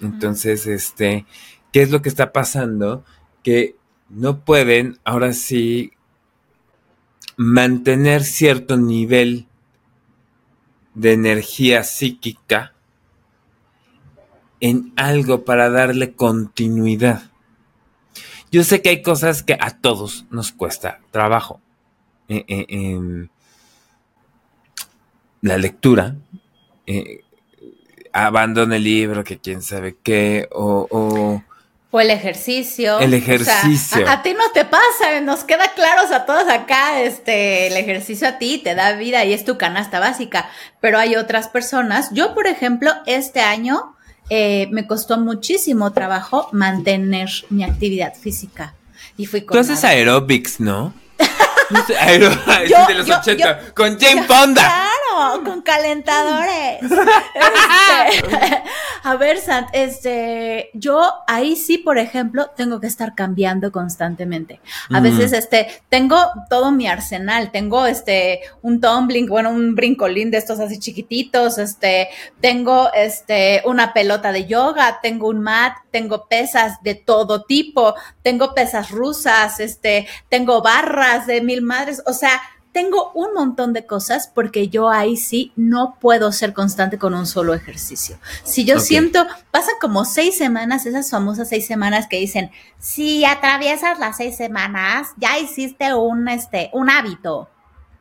[0.00, 1.26] Entonces, este,
[1.72, 3.04] ¿qué es lo que está pasando?
[3.42, 3.76] Que
[4.08, 5.92] no pueden, ahora sí,
[7.36, 9.46] mantener cierto nivel
[10.94, 12.72] de energía psíquica
[14.60, 17.30] en algo para darle continuidad.
[18.50, 21.60] Yo sé que hay cosas que a todos nos cuesta trabajo.
[22.28, 23.28] Eh, eh,
[25.42, 26.16] la lectura,
[26.86, 27.20] eh,
[28.12, 31.42] abandona el libro, que quién sabe qué, o,
[31.94, 32.98] o el ejercicio.
[32.98, 34.08] El ejercicio.
[34.08, 38.38] a, ti no te pasa, nos queda claros a todos acá, este, el ejercicio a
[38.38, 42.10] ti te da vida y es tu canasta básica, pero hay otras personas.
[42.12, 43.94] Yo, por ejemplo, este año
[44.28, 48.74] eh, me costó muchísimo trabajo mantener mi actividad física.
[49.16, 50.92] Y fui con Tú haces aerobics, ¿no?
[52.68, 54.62] Yo, de los 80, con Jane Fonda.
[54.62, 56.80] Claro, con calentadores.
[58.04, 58.62] Este,
[59.02, 64.60] a ver, Sant, este, yo ahí sí, por ejemplo, tengo que estar cambiando constantemente.
[64.90, 66.16] A veces, este, tengo
[66.50, 72.08] todo mi arsenal, tengo este, un tumbling, bueno, un brincolín de estos así chiquititos, este,
[72.40, 78.54] tengo este, una pelota de yoga, tengo un mat, tengo pesas de todo tipo, tengo
[78.54, 82.40] pesas rusas, este, tengo barras de mil madres, o sea,
[82.72, 87.24] tengo un montón de cosas porque yo ahí sí no puedo ser constante con un
[87.24, 88.18] solo ejercicio.
[88.42, 94.00] Si yo siento, pasan como seis semanas, esas famosas seis semanas que dicen, si atraviesas
[94.00, 97.48] las seis semanas, ya hiciste un, este, un hábito.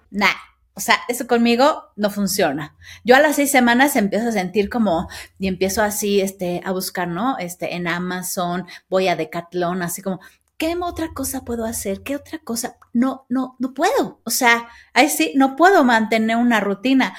[0.09, 0.27] Nah.
[0.75, 2.75] O sea, eso conmigo no funciona.
[3.03, 7.07] Yo a las seis semanas empiezo a sentir como, y empiezo así, este, a buscar,
[7.07, 7.37] ¿no?
[7.37, 10.19] Este, en Amazon, voy a Decathlon, así como,
[10.57, 12.01] ¿qué otra cosa puedo hacer?
[12.03, 12.77] ¿Qué otra cosa?
[12.93, 14.19] No, no, no puedo.
[14.23, 17.15] O sea, ahí sí, no puedo mantener una rutina.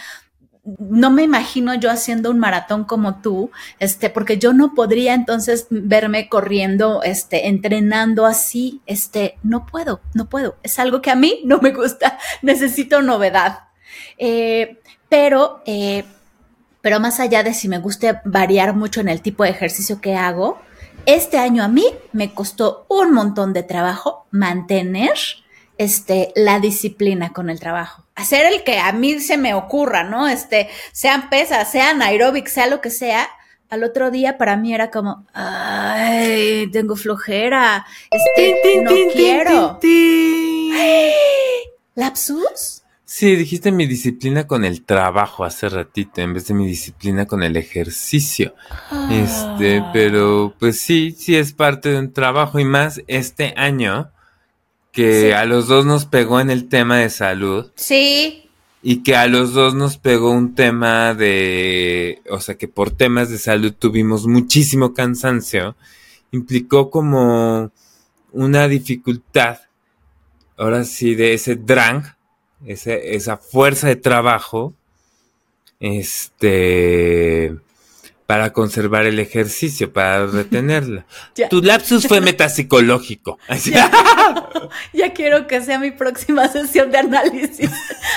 [0.64, 5.66] No me imagino yo haciendo un maratón como tú, este, porque yo no podría entonces
[5.68, 10.56] verme corriendo, este, entrenando así, este, no puedo, no puedo.
[10.62, 12.18] Es algo que a mí no me gusta.
[12.42, 13.64] Necesito novedad.
[14.16, 16.04] Eh, pero, eh,
[16.80, 20.16] pero más allá de si me guste variar mucho en el tipo de ejercicio que
[20.16, 20.58] hago,
[21.06, 25.12] este año a mí me costó un montón de trabajo mantener
[25.78, 28.04] este, la disciplina con el trabajo.
[28.14, 30.28] Hacer el que a mí se me ocurra, ¿no?
[30.28, 33.28] Este, sean pesas, sean aeróbic, sea lo que sea.
[33.70, 39.80] Al otro día para mí era como, ay, tengo flojera, este, no quiero.
[41.96, 42.83] ¿Lapsus?
[43.16, 47.44] Sí, dijiste mi disciplina con el trabajo hace ratito, en vez de mi disciplina con
[47.44, 48.56] el ejercicio.
[49.08, 49.90] Este, ah.
[49.92, 54.10] pero pues sí, sí es parte de un trabajo y más este año
[54.90, 57.70] que a los dos nos pegó en el tema de salud.
[57.76, 58.50] Sí.
[58.82, 63.30] Y que a los dos nos pegó un tema de, o sea, que por temas
[63.30, 65.76] de salud tuvimos muchísimo cansancio,
[66.32, 67.70] implicó como
[68.32, 69.60] una dificultad,
[70.56, 72.02] ahora sí, de ese drang
[72.66, 74.74] esa fuerza de trabajo,
[75.80, 77.54] este,
[78.26, 81.04] para conservar el ejercicio, para retenerla.
[81.50, 83.38] Tu lapsus fue metapsicológico.
[84.92, 85.12] Ya.
[85.12, 87.70] quiero que sea mi próxima sesión de análisis.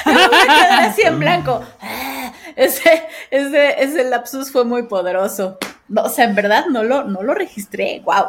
[0.05, 1.61] me quedar así en blanco.
[1.81, 5.57] Ah, ese, ese, ese lapsus fue muy poderoso.
[5.95, 8.01] o sea, en verdad no lo, no lo registré.
[8.05, 8.27] Wow.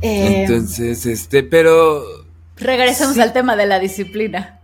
[0.00, 2.02] Eh, Entonces, este, pero.
[2.56, 4.60] Regresamos al tema de la disciplina.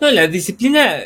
[0.00, 1.04] No, la disciplina.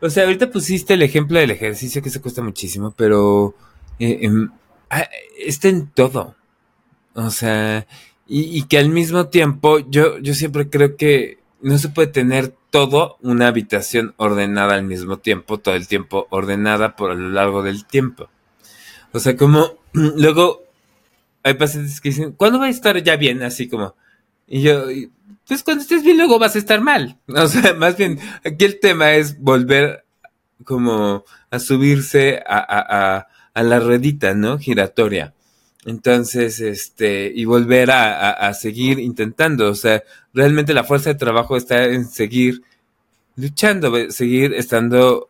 [0.00, 3.54] O sea, ahorita pusiste el ejemplo del ejercicio que se cuesta muchísimo, pero
[3.98, 4.50] eh, em,
[4.90, 5.08] ah,
[5.38, 6.34] está en todo.
[7.14, 7.86] O sea,
[8.26, 13.18] y, que al mismo tiempo yo, yo siempre creo que no se puede tener todo
[13.22, 18.28] una habitación ordenada al mismo tiempo, todo el tiempo ordenada por lo largo del tiempo.
[19.12, 20.64] O sea, como luego
[21.42, 23.42] hay pacientes que dicen, ¿cuándo va a estar ya bien?
[23.42, 23.94] Así como,
[24.46, 24.86] y yo,
[25.46, 27.18] pues cuando estés bien luego vas a estar mal.
[27.28, 30.04] O sea, más bien, aquí el tema es volver
[30.64, 34.58] como a subirse a, a la redita, ¿no?
[34.58, 35.34] Giratoria.
[35.86, 39.70] Entonces, este, y volver a, seguir intentando.
[39.70, 42.62] O sea, realmente la fuerza de trabajo está en seguir
[43.36, 45.28] luchando, seguir estando,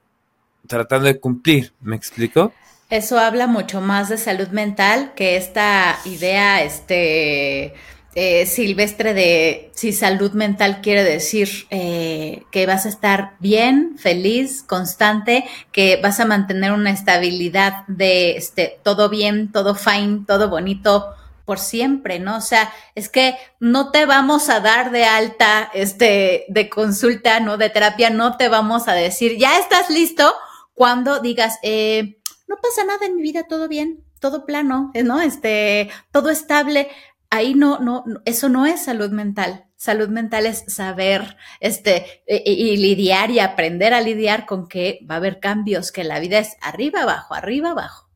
[0.67, 1.73] tratando de cumplir.
[1.81, 2.53] ¿Me explico?
[2.89, 7.75] Eso habla mucho más de salud mental que esta idea, este,
[8.17, 14.63] eh, silvestre de si salud mental quiere decir eh, que vas a estar bien, feliz,
[14.63, 21.13] constante, que vas a mantener una estabilidad de este, todo bien, todo fine, todo bonito
[21.45, 22.37] por siempre, ¿no?
[22.37, 27.57] O sea, es que no te vamos a dar de alta, este, de consulta, ¿no?
[27.57, 30.33] De terapia, no te vamos a decir, ya estás listo
[30.73, 35.21] cuando digas, eh, no pasa nada en mi vida, todo bien, todo plano, ¿no?
[35.21, 36.89] Este, todo estable
[37.35, 39.67] ahí no, no, eso no es salud mental.
[39.77, 45.19] Salud mental es saber, este, y, lidiar y aprender a lidiar con que va a
[45.19, 48.09] haber cambios, que la vida es arriba, abajo, arriba, abajo.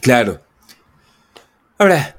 [0.00, 0.40] Claro.
[1.76, 2.16] Ahora,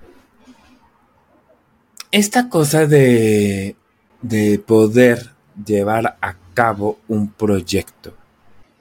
[2.12, 3.76] esta cosa de,
[4.22, 5.32] de poder
[5.66, 8.14] llevar a cabo un proyecto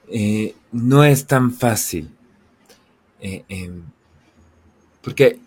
[0.08, 2.10] eh, no es tan fácil.
[3.20, 3.70] Eh,
[5.02, 5.38] porque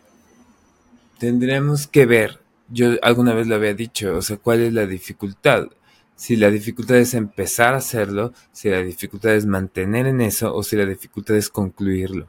[1.24, 5.69] tendremos que ver, yo alguna vez lo había dicho, o sea, cuál es la dificultad.
[6.17, 10.63] Si la dificultad es empezar a hacerlo, si la dificultad es mantener en eso o
[10.63, 12.28] si la dificultad es concluirlo.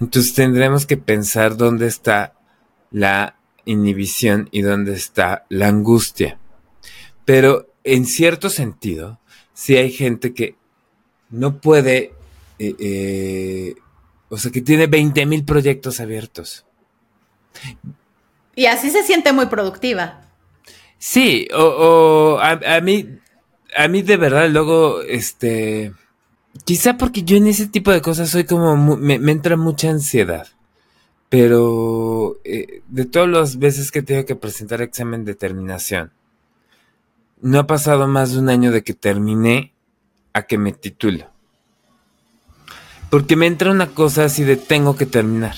[0.00, 2.34] Entonces tendremos que pensar dónde está
[2.90, 6.40] la inhibición y dónde está la angustia.
[7.24, 9.20] Pero en cierto sentido,
[9.52, 10.56] si hay gente que
[11.30, 12.14] no puede,
[12.58, 13.74] eh, eh,
[14.28, 16.66] o sea, que tiene 20.000 proyectos abiertos
[18.56, 20.20] y así se siente muy productiva.
[20.98, 23.18] Sí, o, a, mí,
[23.76, 25.92] a mí de verdad luego, este,
[26.64, 30.46] quizá porque yo en ese tipo de cosas soy como, me, entra mucha ansiedad.
[31.28, 36.12] Pero eh, de todas las veces que tengo que presentar examen de terminación,
[37.40, 39.74] no ha pasado más de un año de que terminé
[40.32, 41.26] a que me titulo.
[43.10, 45.56] Porque me entra una cosa así de tengo que terminar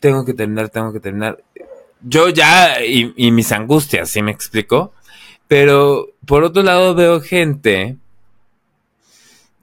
[0.00, 1.42] tengo que terminar, tengo que terminar.
[2.02, 4.92] Yo ya, y, mis angustias, ¿sí me explico?
[5.48, 7.96] Pero por otro lado veo gente,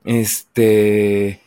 [0.04, 1.40] este, eh,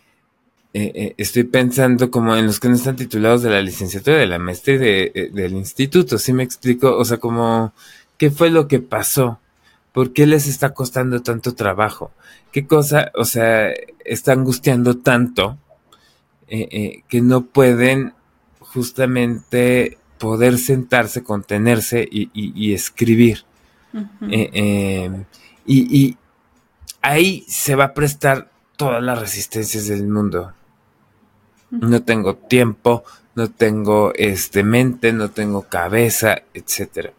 [0.72, 4.38] eh, estoy pensando como en los que no están titulados de la licenciatura, de la
[4.38, 6.96] maestría de, eh, del instituto, ¿sí me explico?
[6.96, 7.72] O sea, como,
[8.16, 9.40] ¿qué fue lo que pasó?
[9.92, 12.12] ¿Por qué les está costando tanto trabajo?
[12.52, 13.72] ¿Qué cosa, o sea,
[14.04, 15.58] está angustiando tanto
[16.48, 18.14] que no pueden
[18.72, 23.44] justamente poder sentarse, contenerse y, escribir.
[24.30, 25.24] Eh, em,
[25.66, 26.16] y,
[27.00, 30.52] ahí se va a prestar todas las resistencias del mundo.
[31.70, 33.04] No tengo tiempo,
[33.34, 37.12] no tengo este mente, no tengo cabeza, etcétera.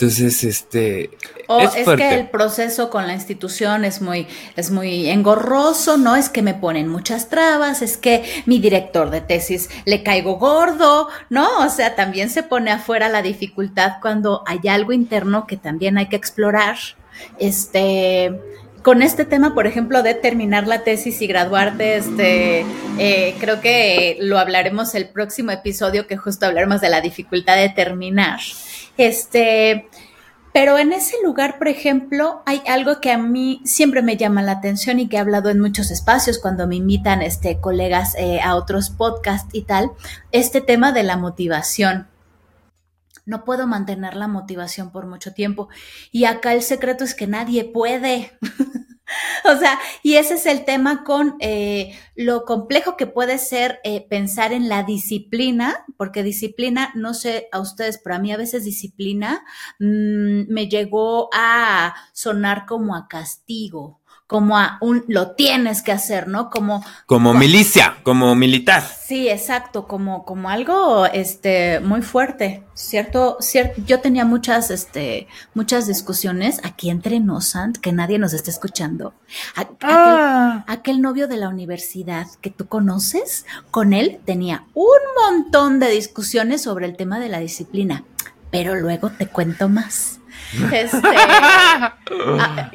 [0.00, 1.10] Entonces, este.
[1.48, 6.14] O es, que el proceso con la institución es muy, es muy engorroso, ¿no?
[6.14, 11.08] Es que me ponen muchas trabas, es que mi director de tesis le caigo gordo,
[11.30, 11.48] ¿no?
[11.66, 16.08] O sea, también se pone afuera la dificultad cuando hay algo interno que también hay
[16.08, 16.76] que explorar.
[17.40, 18.38] Este.
[18.88, 22.64] Con este tema, por ejemplo, de terminar la tesis y graduarte, este,
[22.98, 27.68] eh, creo que lo hablaremos el próximo episodio, que justo hablaremos de la dificultad de
[27.68, 28.40] terminar.
[28.96, 29.90] Este,
[30.54, 34.52] pero en ese lugar, por ejemplo, hay algo que a mí siempre me llama la
[34.52, 38.54] atención y que he hablado en muchos espacios cuando me invitan este, colegas eh, a
[38.54, 39.90] otros podcasts y tal,
[40.32, 42.06] este tema de la motivación.
[43.28, 45.68] No puedo mantener la motivación por mucho tiempo.
[46.10, 48.32] Y acá el secreto es que nadie puede.
[49.44, 54.06] O sea, y ese es el tema con eh, lo complejo que puede ser eh,
[54.06, 58.64] pensar en la disciplina, porque disciplina, no sé a ustedes, pero a mí a veces
[58.64, 59.44] disciplina
[59.78, 63.97] mmm, me llegó a sonar como a castigo
[64.28, 66.50] como a un lo tienes que hacer, ¿no?
[66.50, 68.84] Como como, milicia, como militar.
[68.84, 73.82] Sí, exacto, como como algo este muy fuerte, cierto, cierto.
[73.86, 79.14] Yo tenía muchas este muchas discusiones aquí entre nos, que nadie nos está escuchando.
[79.82, 80.62] ah.
[80.66, 86.62] aquel, novio de la universidad que tú conoces, con él tenía un montón de discusiones
[86.62, 88.04] sobre el tema de la disciplina,
[88.50, 90.17] pero luego te cuento más.
[90.72, 91.98] Este, ah,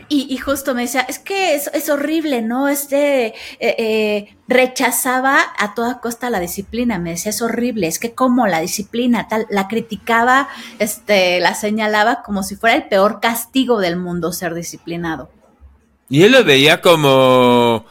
[0.07, 2.68] y, justo me decía, es que es, horrible, ¿no?
[2.68, 8.14] Este eh, eh, rechazaba a toda costa la disciplina, me decía, es horrible, es que
[8.14, 10.49] como la disciplina, tal, la criticaba,
[10.80, 15.30] este, la señalaba como si fuera el peor castigo del mundo ser disciplinado.
[16.09, 17.86] Y él lo veía como...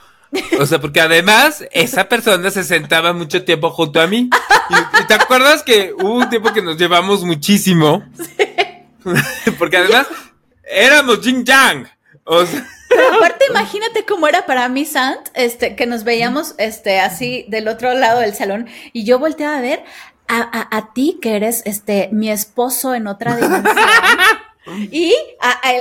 [0.58, 4.30] O sea, porque además esa persona se sentaba mucho tiempo junto a mí.
[4.70, 8.02] Y, te acuerdas que hubo un tiempo que nos llevamos muchísimo.
[8.16, 8.51] Sí.
[9.58, 10.06] Porque además
[10.64, 11.88] éramos Jing Yang.
[12.24, 17.68] Pero aparte, imagínate cómo era para mí, Sant, este, que nos veíamos este, así del
[17.68, 19.84] otro lado del salón y yo volteaba a ver
[20.28, 23.76] a, a ti, que eres este, mi esposo en otra dimensión.
[24.92, 25.14] y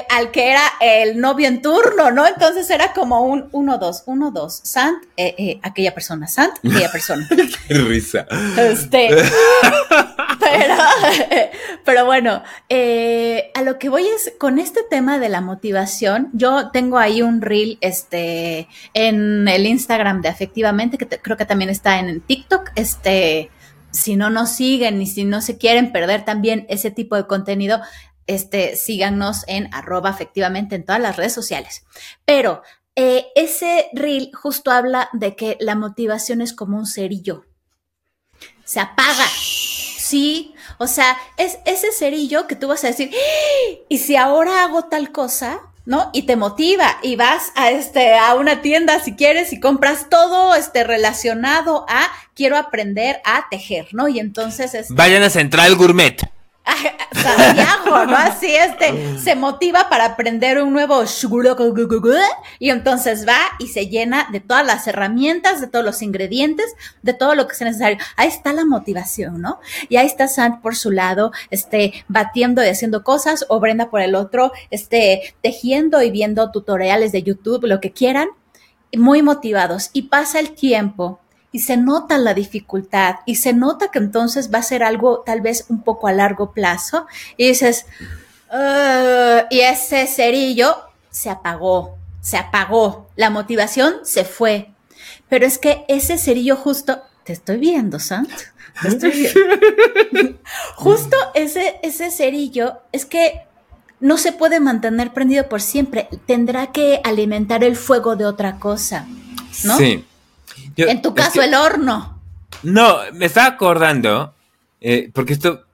[0.10, 2.26] al que era el novio en turno, ¿no?
[2.28, 6.92] Entonces era como un uno, dos, uno, dos, Sant, eh, eh, aquella persona, Sant, aquella
[6.92, 7.28] persona.
[7.68, 8.26] Qué risa.
[8.58, 9.10] Este,
[10.52, 10.76] pero,
[11.86, 16.30] pero bueno, eh, a lo que voy es con este tema de la motivación.
[16.34, 21.70] Yo tengo ahí un reel, este, en el Instagram de Efectivamente, que creo que también
[21.70, 23.52] está en TikTok, este
[23.92, 27.82] si no nos siguen y si no se quieren perder también ese tipo de contenido,
[28.26, 31.84] este, síganos en arroba efectivamente en todas las redes sociales.
[32.26, 32.62] Pero
[32.96, 37.46] eh, ese reel justo habla de que la motivación es como un cerillo.
[38.64, 39.26] Se apaga.
[40.12, 43.78] Sí, o sea, es ese cerillo que tú vas a decir, ¡Ah!
[43.88, 46.10] y si ahora hago tal cosa, ¿no?
[46.12, 50.54] Y te motiva y vas a este a una tienda si quieres y compras todo
[50.54, 54.10] este relacionado a quiero aprender a tejer, ¿no?
[54.10, 56.22] Y entonces este, vayan a Central Gourmet.
[57.12, 58.16] Santiago, ¿no?
[58.16, 61.04] Así este se motiva para aprender un nuevo
[62.60, 66.66] y entonces va y se llena de todas las herramientas, de todos los ingredientes,
[67.02, 67.98] de todo lo que sea necesario.
[68.16, 69.60] Ahí está la motivación, ¿no?
[69.90, 74.02] Y ahí está Sant por su lado, este, batiendo y haciendo cosas, o Brenda por
[74.02, 78.30] el otro, este, tejiendo y viendo tutoriales de YouTube, lo que quieran,
[78.96, 79.90] muy motivados.
[79.94, 81.21] Y pasa el tiempo
[81.52, 85.42] y se nota la dificultad y se nota que entonces va a ser algo tal
[85.42, 87.86] vez un poco a largo plazo y dices,
[89.50, 90.76] y ese cerillo
[91.10, 94.70] se apagó, se apagó, la motivación se fue.
[95.28, 98.32] Pero es que ese cerillo justo, te estoy viendo, Sant.
[98.82, 100.40] Te estoy viendo.
[100.76, 103.42] justo ese, ese cerillo es que
[104.00, 106.10] no se puede mantener prendido por siempre.
[106.26, 109.06] Tendrá que alimentar el fuego de otra cosa.
[109.64, 109.78] ¿No?
[109.78, 110.06] Sí
[110.78, 112.22] en tu caso, el horno.
[112.64, 114.34] No, me estaba acordando,
[114.80, 115.66] eh, porque esto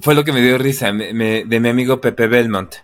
[0.00, 2.74] fue lo que me dio risa, de mi amigo Pepe Belmont.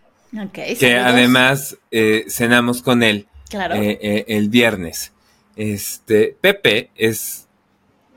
[0.53, 5.13] que además eh, cenamos con él eh, el viernes.
[5.57, 7.47] Este, Pepe es,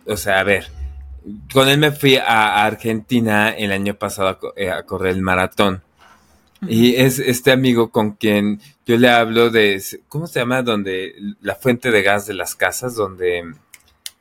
[0.06, 0.68] o sea, a ver,
[1.52, 5.84] con él me fui a, Argentina el año pasado a, correr el maratón.
[6.68, 10.62] Y es este amigo con quien yo le hablo de, ¿cómo se llama?
[10.62, 13.44] Donde la fuente de gas de las casas, donde...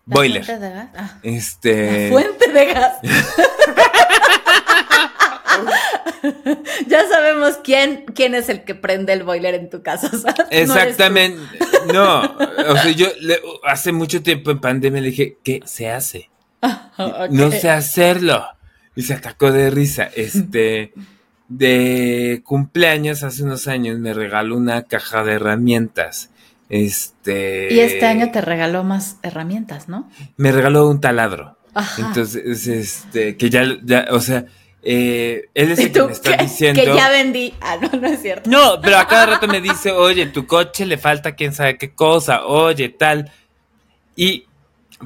[0.04, 0.44] boiler.
[0.44, 0.88] Fuente de gas?
[0.96, 1.18] Ah.
[1.22, 2.02] Este...
[2.02, 2.92] La fuente de gas.
[6.86, 10.10] ya sabemos quién, quién es el que prende el boiler en tu casa.
[10.50, 11.40] Exactamente.
[11.92, 13.08] No, o sea, yo
[13.64, 16.30] hace mucho tiempo en pandemia le dije, ¿qué se hace?
[17.30, 18.46] No sé hacerlo.
[18.96, 20.08] Y se atacó de risa.
[20.14, 20.92] Este
[21.48, 26.30] de cumpleaños hace unos años me regaló una caja de herramientas.
[26.68, 27.72] Este.
[27.72, 30.10] Y este año te regaló más herramientas, ¿no?
[30.36, 31.58] Me regaló un taladro.
[31.98, 34.46] Entonces, este, que ya, ya, o sea,
[34.82, 36.80] eh, él es el que me está diciendo.
[36.80, 37.54] Que ya vendí.
[37.60, 38.48] Ah, no, no es cierto.
[38.48, 41.94] No, pero a cada rato me dice, oye, tu coche le falta quién sabe qué
[41.94, 43.30] cosa, oye, tal.
[44.16, 44.46] Y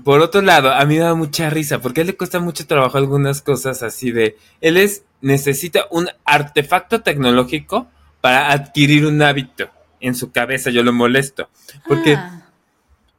[0.04, 2.66] por otro lado, a mí me da mucha risa, porque a él le cuesta mucho
[2.66, 4.36] trabajo algunas cosas así de.
[4.60, 7.88] Él es necesita un artefacto tecnológico
[8.20, 9.70] para adquirir un hábito
[10.00, 10.70] en su cabeza.
[10.70, 11.48] Yo lo molesto.
[11.86, 12.46] Porque, ah.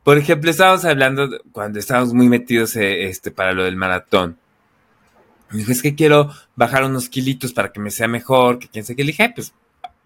[0.03, 4.38] por ejemplo, estábamos hablando cuando estábamos muy metidos eh, este, para lo del maratón.
[5.51, 8.86] Me dijo, es que quiero bajar unos kilitos para que me sea mejor, que quién
[8.86, 9.03] sabe qué.
[9.03, 9.53] Le dije, pues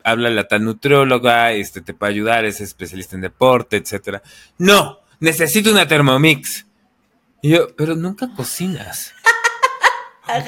[0.04, 4.22] habla la tan nutrióloga, este, te puede ayudar, es especialista en deporte, etcétera.
[4.58, 6.66] No, necesito una Thermomix.
[7.42, 9.14] Y yo, pero nunca cocinas.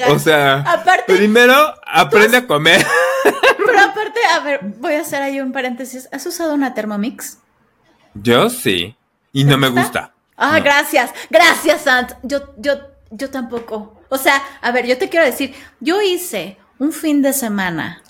[0.08, 0.64] O sea,
[1.06, 2.84] primero aprende a comer.
[3.58, 6.08] Pero aparte, a ver, voy a hacer ahí un paréntesis.
[6.12, 7.38] ¿Has usado una Thermomix?
[8.14, 8.96] Yo sí.
[9.32, 10.14] Y no me gusta.
[10.36, 11.10] Ah, gracias.
[11.28, 12.12] Gracias, Sant.
[12.22, 12.74] Yo, yo,
[13.10, 14.00] yo tampoco.
[14.08, 18.02] O sea, a ver, yo te quiero decir, yo hice un fin de semana,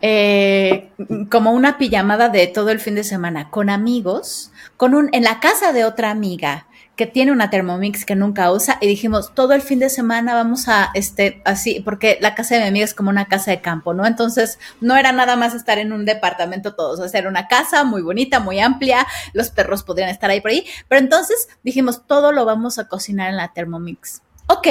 [0.00, 0.90] eh,
[1.30, 4.50] como una pijamada de todo el fin de semana, con amigos,
[4.84, 8.76] con un, en la casa de otra amiga que tiene una Thermomix que nunca usa
[8.82, 12.60] y dijimos todo el fin de semana vamos a este así porque la casa de
[12.60, 14.04] mi amiga es como una casa de campo, ¿no?
[14.04, 17.84] Entonces no era nada más estar en un departamento todos, o sea, era una casa
[17.84, 22.30] muy bonita, muy amplia, los perros podrían estar ahí por ahí, pero entonces dijimos todo
[22.30, 24.20] lo vamos a cocinar en la Thermomix.
[24.48, 24.68] Ok.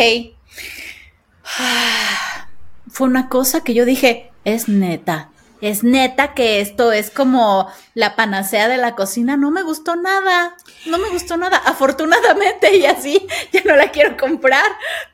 [2.88, 5.32] Fue una cosa que yo dije, es neta,
[5.64, 9.38] es neta que esto es como la panacea de la cocina.
[9.38, 11.58] No me gustó nada, no me gustó nada.
[11.58, 14.66] Afortunadamente y así ya no la quiero comprar,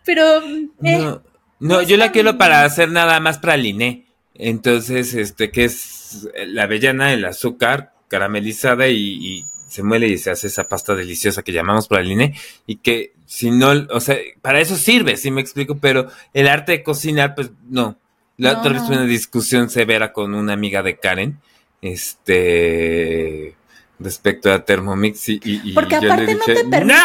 [0.04, 0.42] pero...
[0.84, 1.20] Eh,
[1.60, 4.08] no, yo la quiero para hacer nada más praliné.
[4.34, 10.48] Entonces, este, que es la avellana, el azúcar caramelizada y, se muele y se hace
[10.48, 12.34] esa pasta deliciosa que llamamos praliné
[12.66, 16.72] y que si no, o sea, para eso sirve, si me explico, pero el arte
[16.72, 17.96] de cocinar, pues no,
[18.40, 21.40] la otra vez tuve una discusión severa con una amiga de Karen,
[21.82, 23.56] este,
[24.00, 26.98] respecto a Thermomix y, Porque aparte no te permite,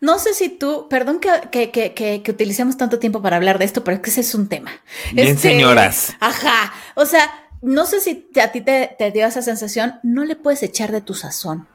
[0.00, 3.84] no sé si tú, perdón que, que, que, utilicemos tanto tiempo para hablar de esto,
[3.84, 4.72] pero es que ese es un tema.
[5.12, 6.16] Bien, este, señoras.
[6.18, 7.30] Ajá, o sea,
[7.60, 11.00] no sé si a ti te, te dio esa sensación, no le puedes echar de
[11.00, 11.68] tu sazón.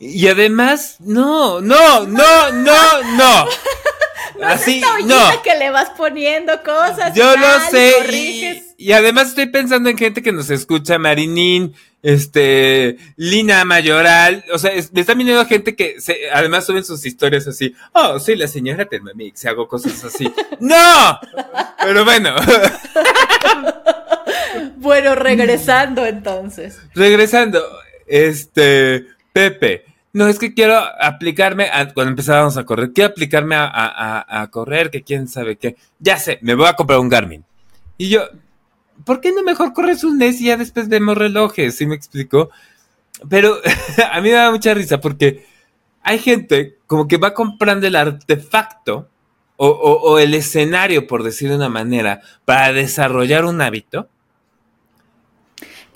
[0.00, 3.46] Y además, no, no, no, no, no.
[4.38, 5.42] no Así, no.
[5.42, 7.14] que le vas poniendo cosas.
[7.14, 8.62] Yo lo sé.
[8.76, 14.70] Y, además estoy pensando en gente que nos escucha, Marinín, este, Lina Mayoral, o sea,
[14.92, 18.84] me están viniendo gente que se, además suben sus historias así, oh, soy la señora
[18.84, 20.32] Thermomix, hago cosas así.
[20.60, 21.18] ¡No!
[21.82, 22.36] Pero bueno.
[24.76, 26.78] bueno, regresando entonces.
[26.94, 27.60] Regresando,
[28.06, 34.48] este, Pepe, no, es que quiero aplicarme, a, cuando empezábamos a correr, quiero aplicarme a,
[34.50, 35.76] correr, que quién sabe qué.
[35.98, 37.44] Ya sé, me voy a comprar un Garmin.
[37.98, 38.22] Y yo,
[39.04, 41.76] ¿por qué no mejor corres un mes y ya después vemos relojes?
[41.76, 42.50] ¿Sí me explico?
[43.28, 43.58] Pero
[44.12, 45.46] a mí me da mucha risa porque
[46.02, 49.08] hay gente como que va comprando el artefacto
[49.56, 54.08] o, o el escenario, por decir de una manera, para desarrollar un hábito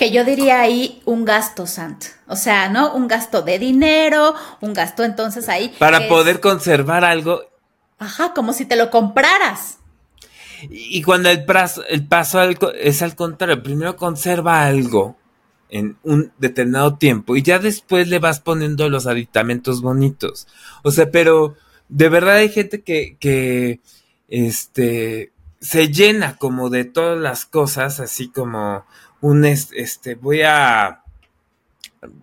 [0.02, 2.06] que yo diría ahí un gasto, Sant.
[2.26, 2.92] O sea, ¿no?
[2.92, 5.72] Un gasto de dinero, un gasto entonces ahí.
[5.78, 7.42] Para poder conservar algo.
[8.00, 9.78] Ajá, como si te lo compraras.
[10.68, 15.16] Y cuando el, paso, el paso es al contrario, primero conserva algo
[15.68, 20.48] en un determinado tiempo y ya después le vas poniendo los aditamentos bonitos.
[20.82, 21.54] O sea, pero
[21.88, 23.78] de verdad hay gente que, que
[24.26, 25.30] este,
[25.60, 28.84] se llena como de todas las cosas, así como
[29.22, 31.02] un este, voy a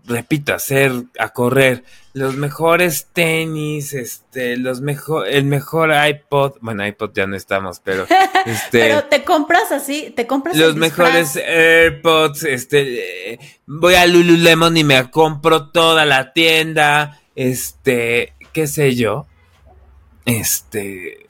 [0.05, 1.83] repito, hacer, a correr
[2.13, 8.05] los mejores tenis, este, los mejor, el mejor iPod, bueno, iPod ya no estamos, pero
[8.45, 14.83] este, pero te compras así, te compras los mejores AirPods, este, voy a Lululemon y
[14.83, 19.27] me compro toda la tienda, este, qué sé yo,
[20.25, 21.27] este,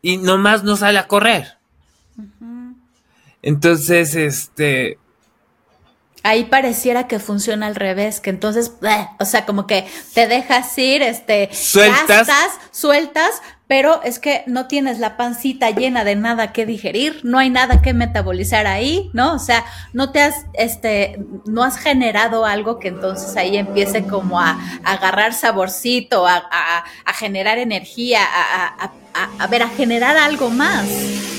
[0.00, 1.56] y nomás no sale a correr.
[3.44, 4.98] Entonces, este...
[6.22, 8.72] Ahí pareciera que funciona al revés, que entonces,
[9.20, 12.26] o sea, como que te dejas ir, este, sueltas,
[12.70, 17.48] sueltas, pero es que no tienes la pancita llena de nada que digerir, no hay
[17.48, 19.34] nada que metabolizar ahí, ¿no?
[19.34, 24.38] O sea, no te has, este, no has generado algo que entonces ahí empiece como
[24.38, 26.44] a, agarrar saborcito, a,
[27.06, 28.92] a, generar energía, a,
[29.38, 30.86] a, ver, a generar algo más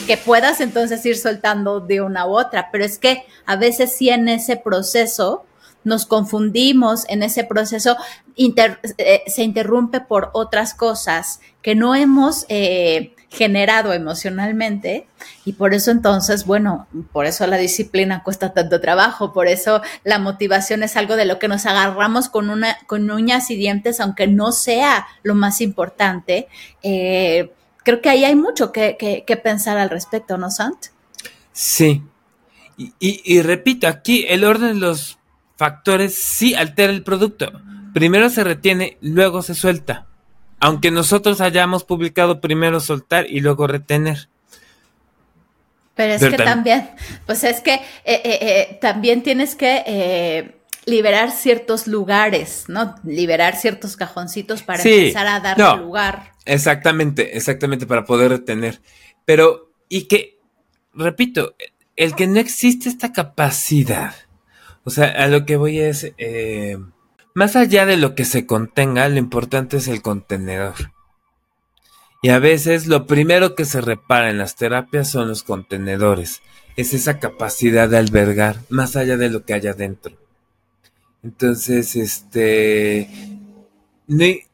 [0.07, 2.69] que puedas entonces ir soltando de una u otra.
[2.71, 5.45] Pero es que a veces sí en ese proceso
[5.85, 7.95] nos confundimos, en ese proceso
[8.35, 15.07] eh, se interrumpe por otras cosas que no hemos eh, generado emocionalmente
[15.45, 20.19] y por eso entonces, bueno, por eso la disciplina cuesta tanto trabajo, por eso la
[20.19, 24.27] motivación es algo de lo que nos agarramos con, una, con uñas y dientes, aunque
[24.27, 26.47] no sea lo más importante.
[26.83, 27.51] Eh,
[27.83, 30.87] creo que ahí hay mucho que, pensar al respecto, ¿no, Sant?
[31.53, 32.01] Sí.
[32.77, 35.17] Y, repito, aquí el orden de los
[35.55, 37.51] factores sí altera el producto.
[37.93, 40.07] Primero se retiene, luego se suelta.
[40.59, 44.29] Aunque nosotros hayamos publicado primero soltar y luego retener.
[45.95, 46.89] Pero es que también,
[47.25, 50.53] pues es que eh, también tienes que
[50.85, 52.95] liberar ciertos lugares, ¿no?
[53.03, 56.31] Liberar ciertos cajoncitos para empezar a darle lugar.
[56.45, 58.81] Exactamente, exactamente, para poder retener.
[59.25, 60.37] Pero, y que,
[60.93, 61.55] repito,
[61.95, 64.13] el que no existe esta capacidad,
[64.85, 66.77] o sea, a lo que voy es, eh,
[67.33, 70.75] más allá de lo que se contenga, lo importante es el contenedor.
[72.21, 76.41] Y a veces lo primero que se repara en las terapias son los contenedores.
[76.75, 80.15] Es esa capacidad de albergar más allá de lo que haya dentro.
[81.23, 83.09] Entonces, este,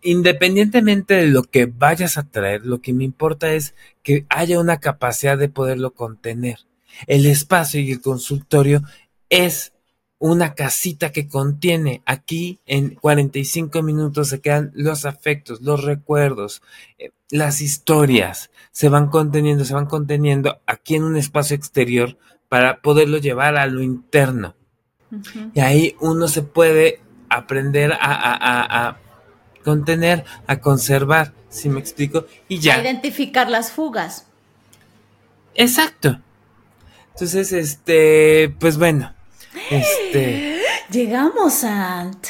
[0.02, 4.80] independientemente de lo que vayas a traer, lo que me importa es que haya una
[4.80, 6.60] capacidad de poderlo contener.
[7.08, 8.82] El espacio y el consultorio
[9.30, 9.74] es
[10.22, 12.04] una casita que contiene.
[12.06, 16.62] Aquí en 45 minutos se quedan los afectos, los recuerdos,
[17.00, 18.52] eh, las historias.
[18.72, 22.18] Se van conteniendo, se van conteniendo aquí en un espacio exterior
[22.50, 24.56] para poderlo llevar a lo interno.
[25.56, 28.98] Y ahí uno se puede aprender a,
[29.64, 32.76] contener, a conservar, si me explico, y ya.
[32.76, 34.28] A identificar las fugas.
[35.56, 36.22] Exacto.
[37.14, 39.14] Entonces, este, pues bueno,
[39.70, 40.60] este.
[40.92, 42.28] Llegamos, Sant.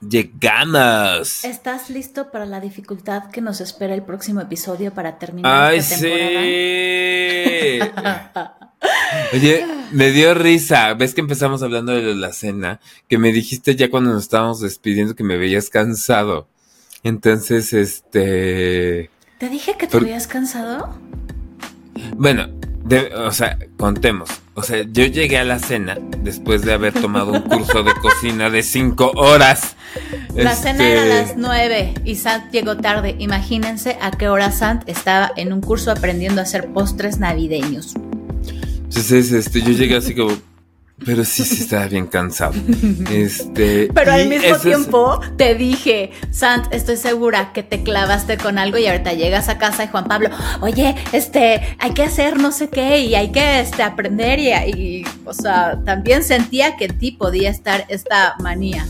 [0.00, 1.44] Llegamos.
[1.44, 6.40] ¿Estás listo para la dificultad que nos espera el próximo episodio para terminar esta temporada?
[7.52, 9.36] Sí.
[9.36, 10.94] Oye, me dio risa.
[10.94, 12.80] ¿Ves que empezamos hablando de la cena?
[13.08, 16.48] Que me dijiste ya cuando nos estábamos despidiendo que me veías cansado.
[17.02, 19.10] Entonces, este.
[19.38, 20.94] ¿Te dije que te veías cansado?
[22.16, 22.48] Bueno,
[23.16, 24.30] o sea, contemos.
[24.54, 28.50] O sea, yo llegué a la cena después de haber tomado un curso de cocina
[28.50, 29.76] de cinco horas.
[30.34, 33.16] La cena era a este, las nueve y Sant llegó tarde.
[33.18, 37.94] Imagínense a qué hora Sant estaba en un curso aprendiendo a hacer postres navideños.
[38.84, 40.36] Entonces, este, yo llegué así como,
[41.04, 42.54] pero sí, sí estaba bien cansado.
[43.10, 43.88] Este.
[43.94, 48.86] Pero al mismo tiempo te dije, Sant, estoy segura que te clavaste con algo y
[48.86, 50.30] ahorita llegas a casa y Juan Pablo,
[50.60, 55.06] oye, este, hay que hacer no sé qué y hay que este, aprender y, y,
[55.24, 58.86] o sea, también sentía que en ti podía estar esta manía.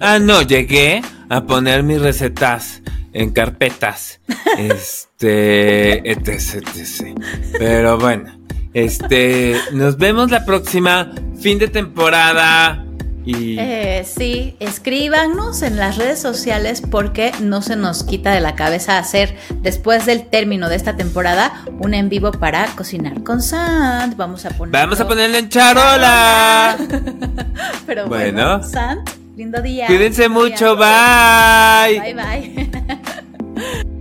[0.00, 4.20] Ah, no, llegué a poner mis recetas en carpetas,
[4.58, 7.18] este, etc, etc.
[7.58, 8.44] Pero bueno.
[8.74, 12.84] Este, nos vemos la próxima fin de temporada.
[13.24, 13.56] Y...
[13.58, 18.98] Eh, sí, escríbanos en las redes sociales porque no se nos quita de la cabeza
[18.98, 24.16] hacer después del término de esta temporada un en vivo para cocinar con Sant.
[24.16, 24.72] Vamos a poner.
[24.72, 26.76] Vamos a ponerle en charola.
[27.86, 29.86] Pero bueno, Sant, lindo día.
[29.86, 32.00] Cuídense mucho, bye.
[32.00, 33.84] Bye bye.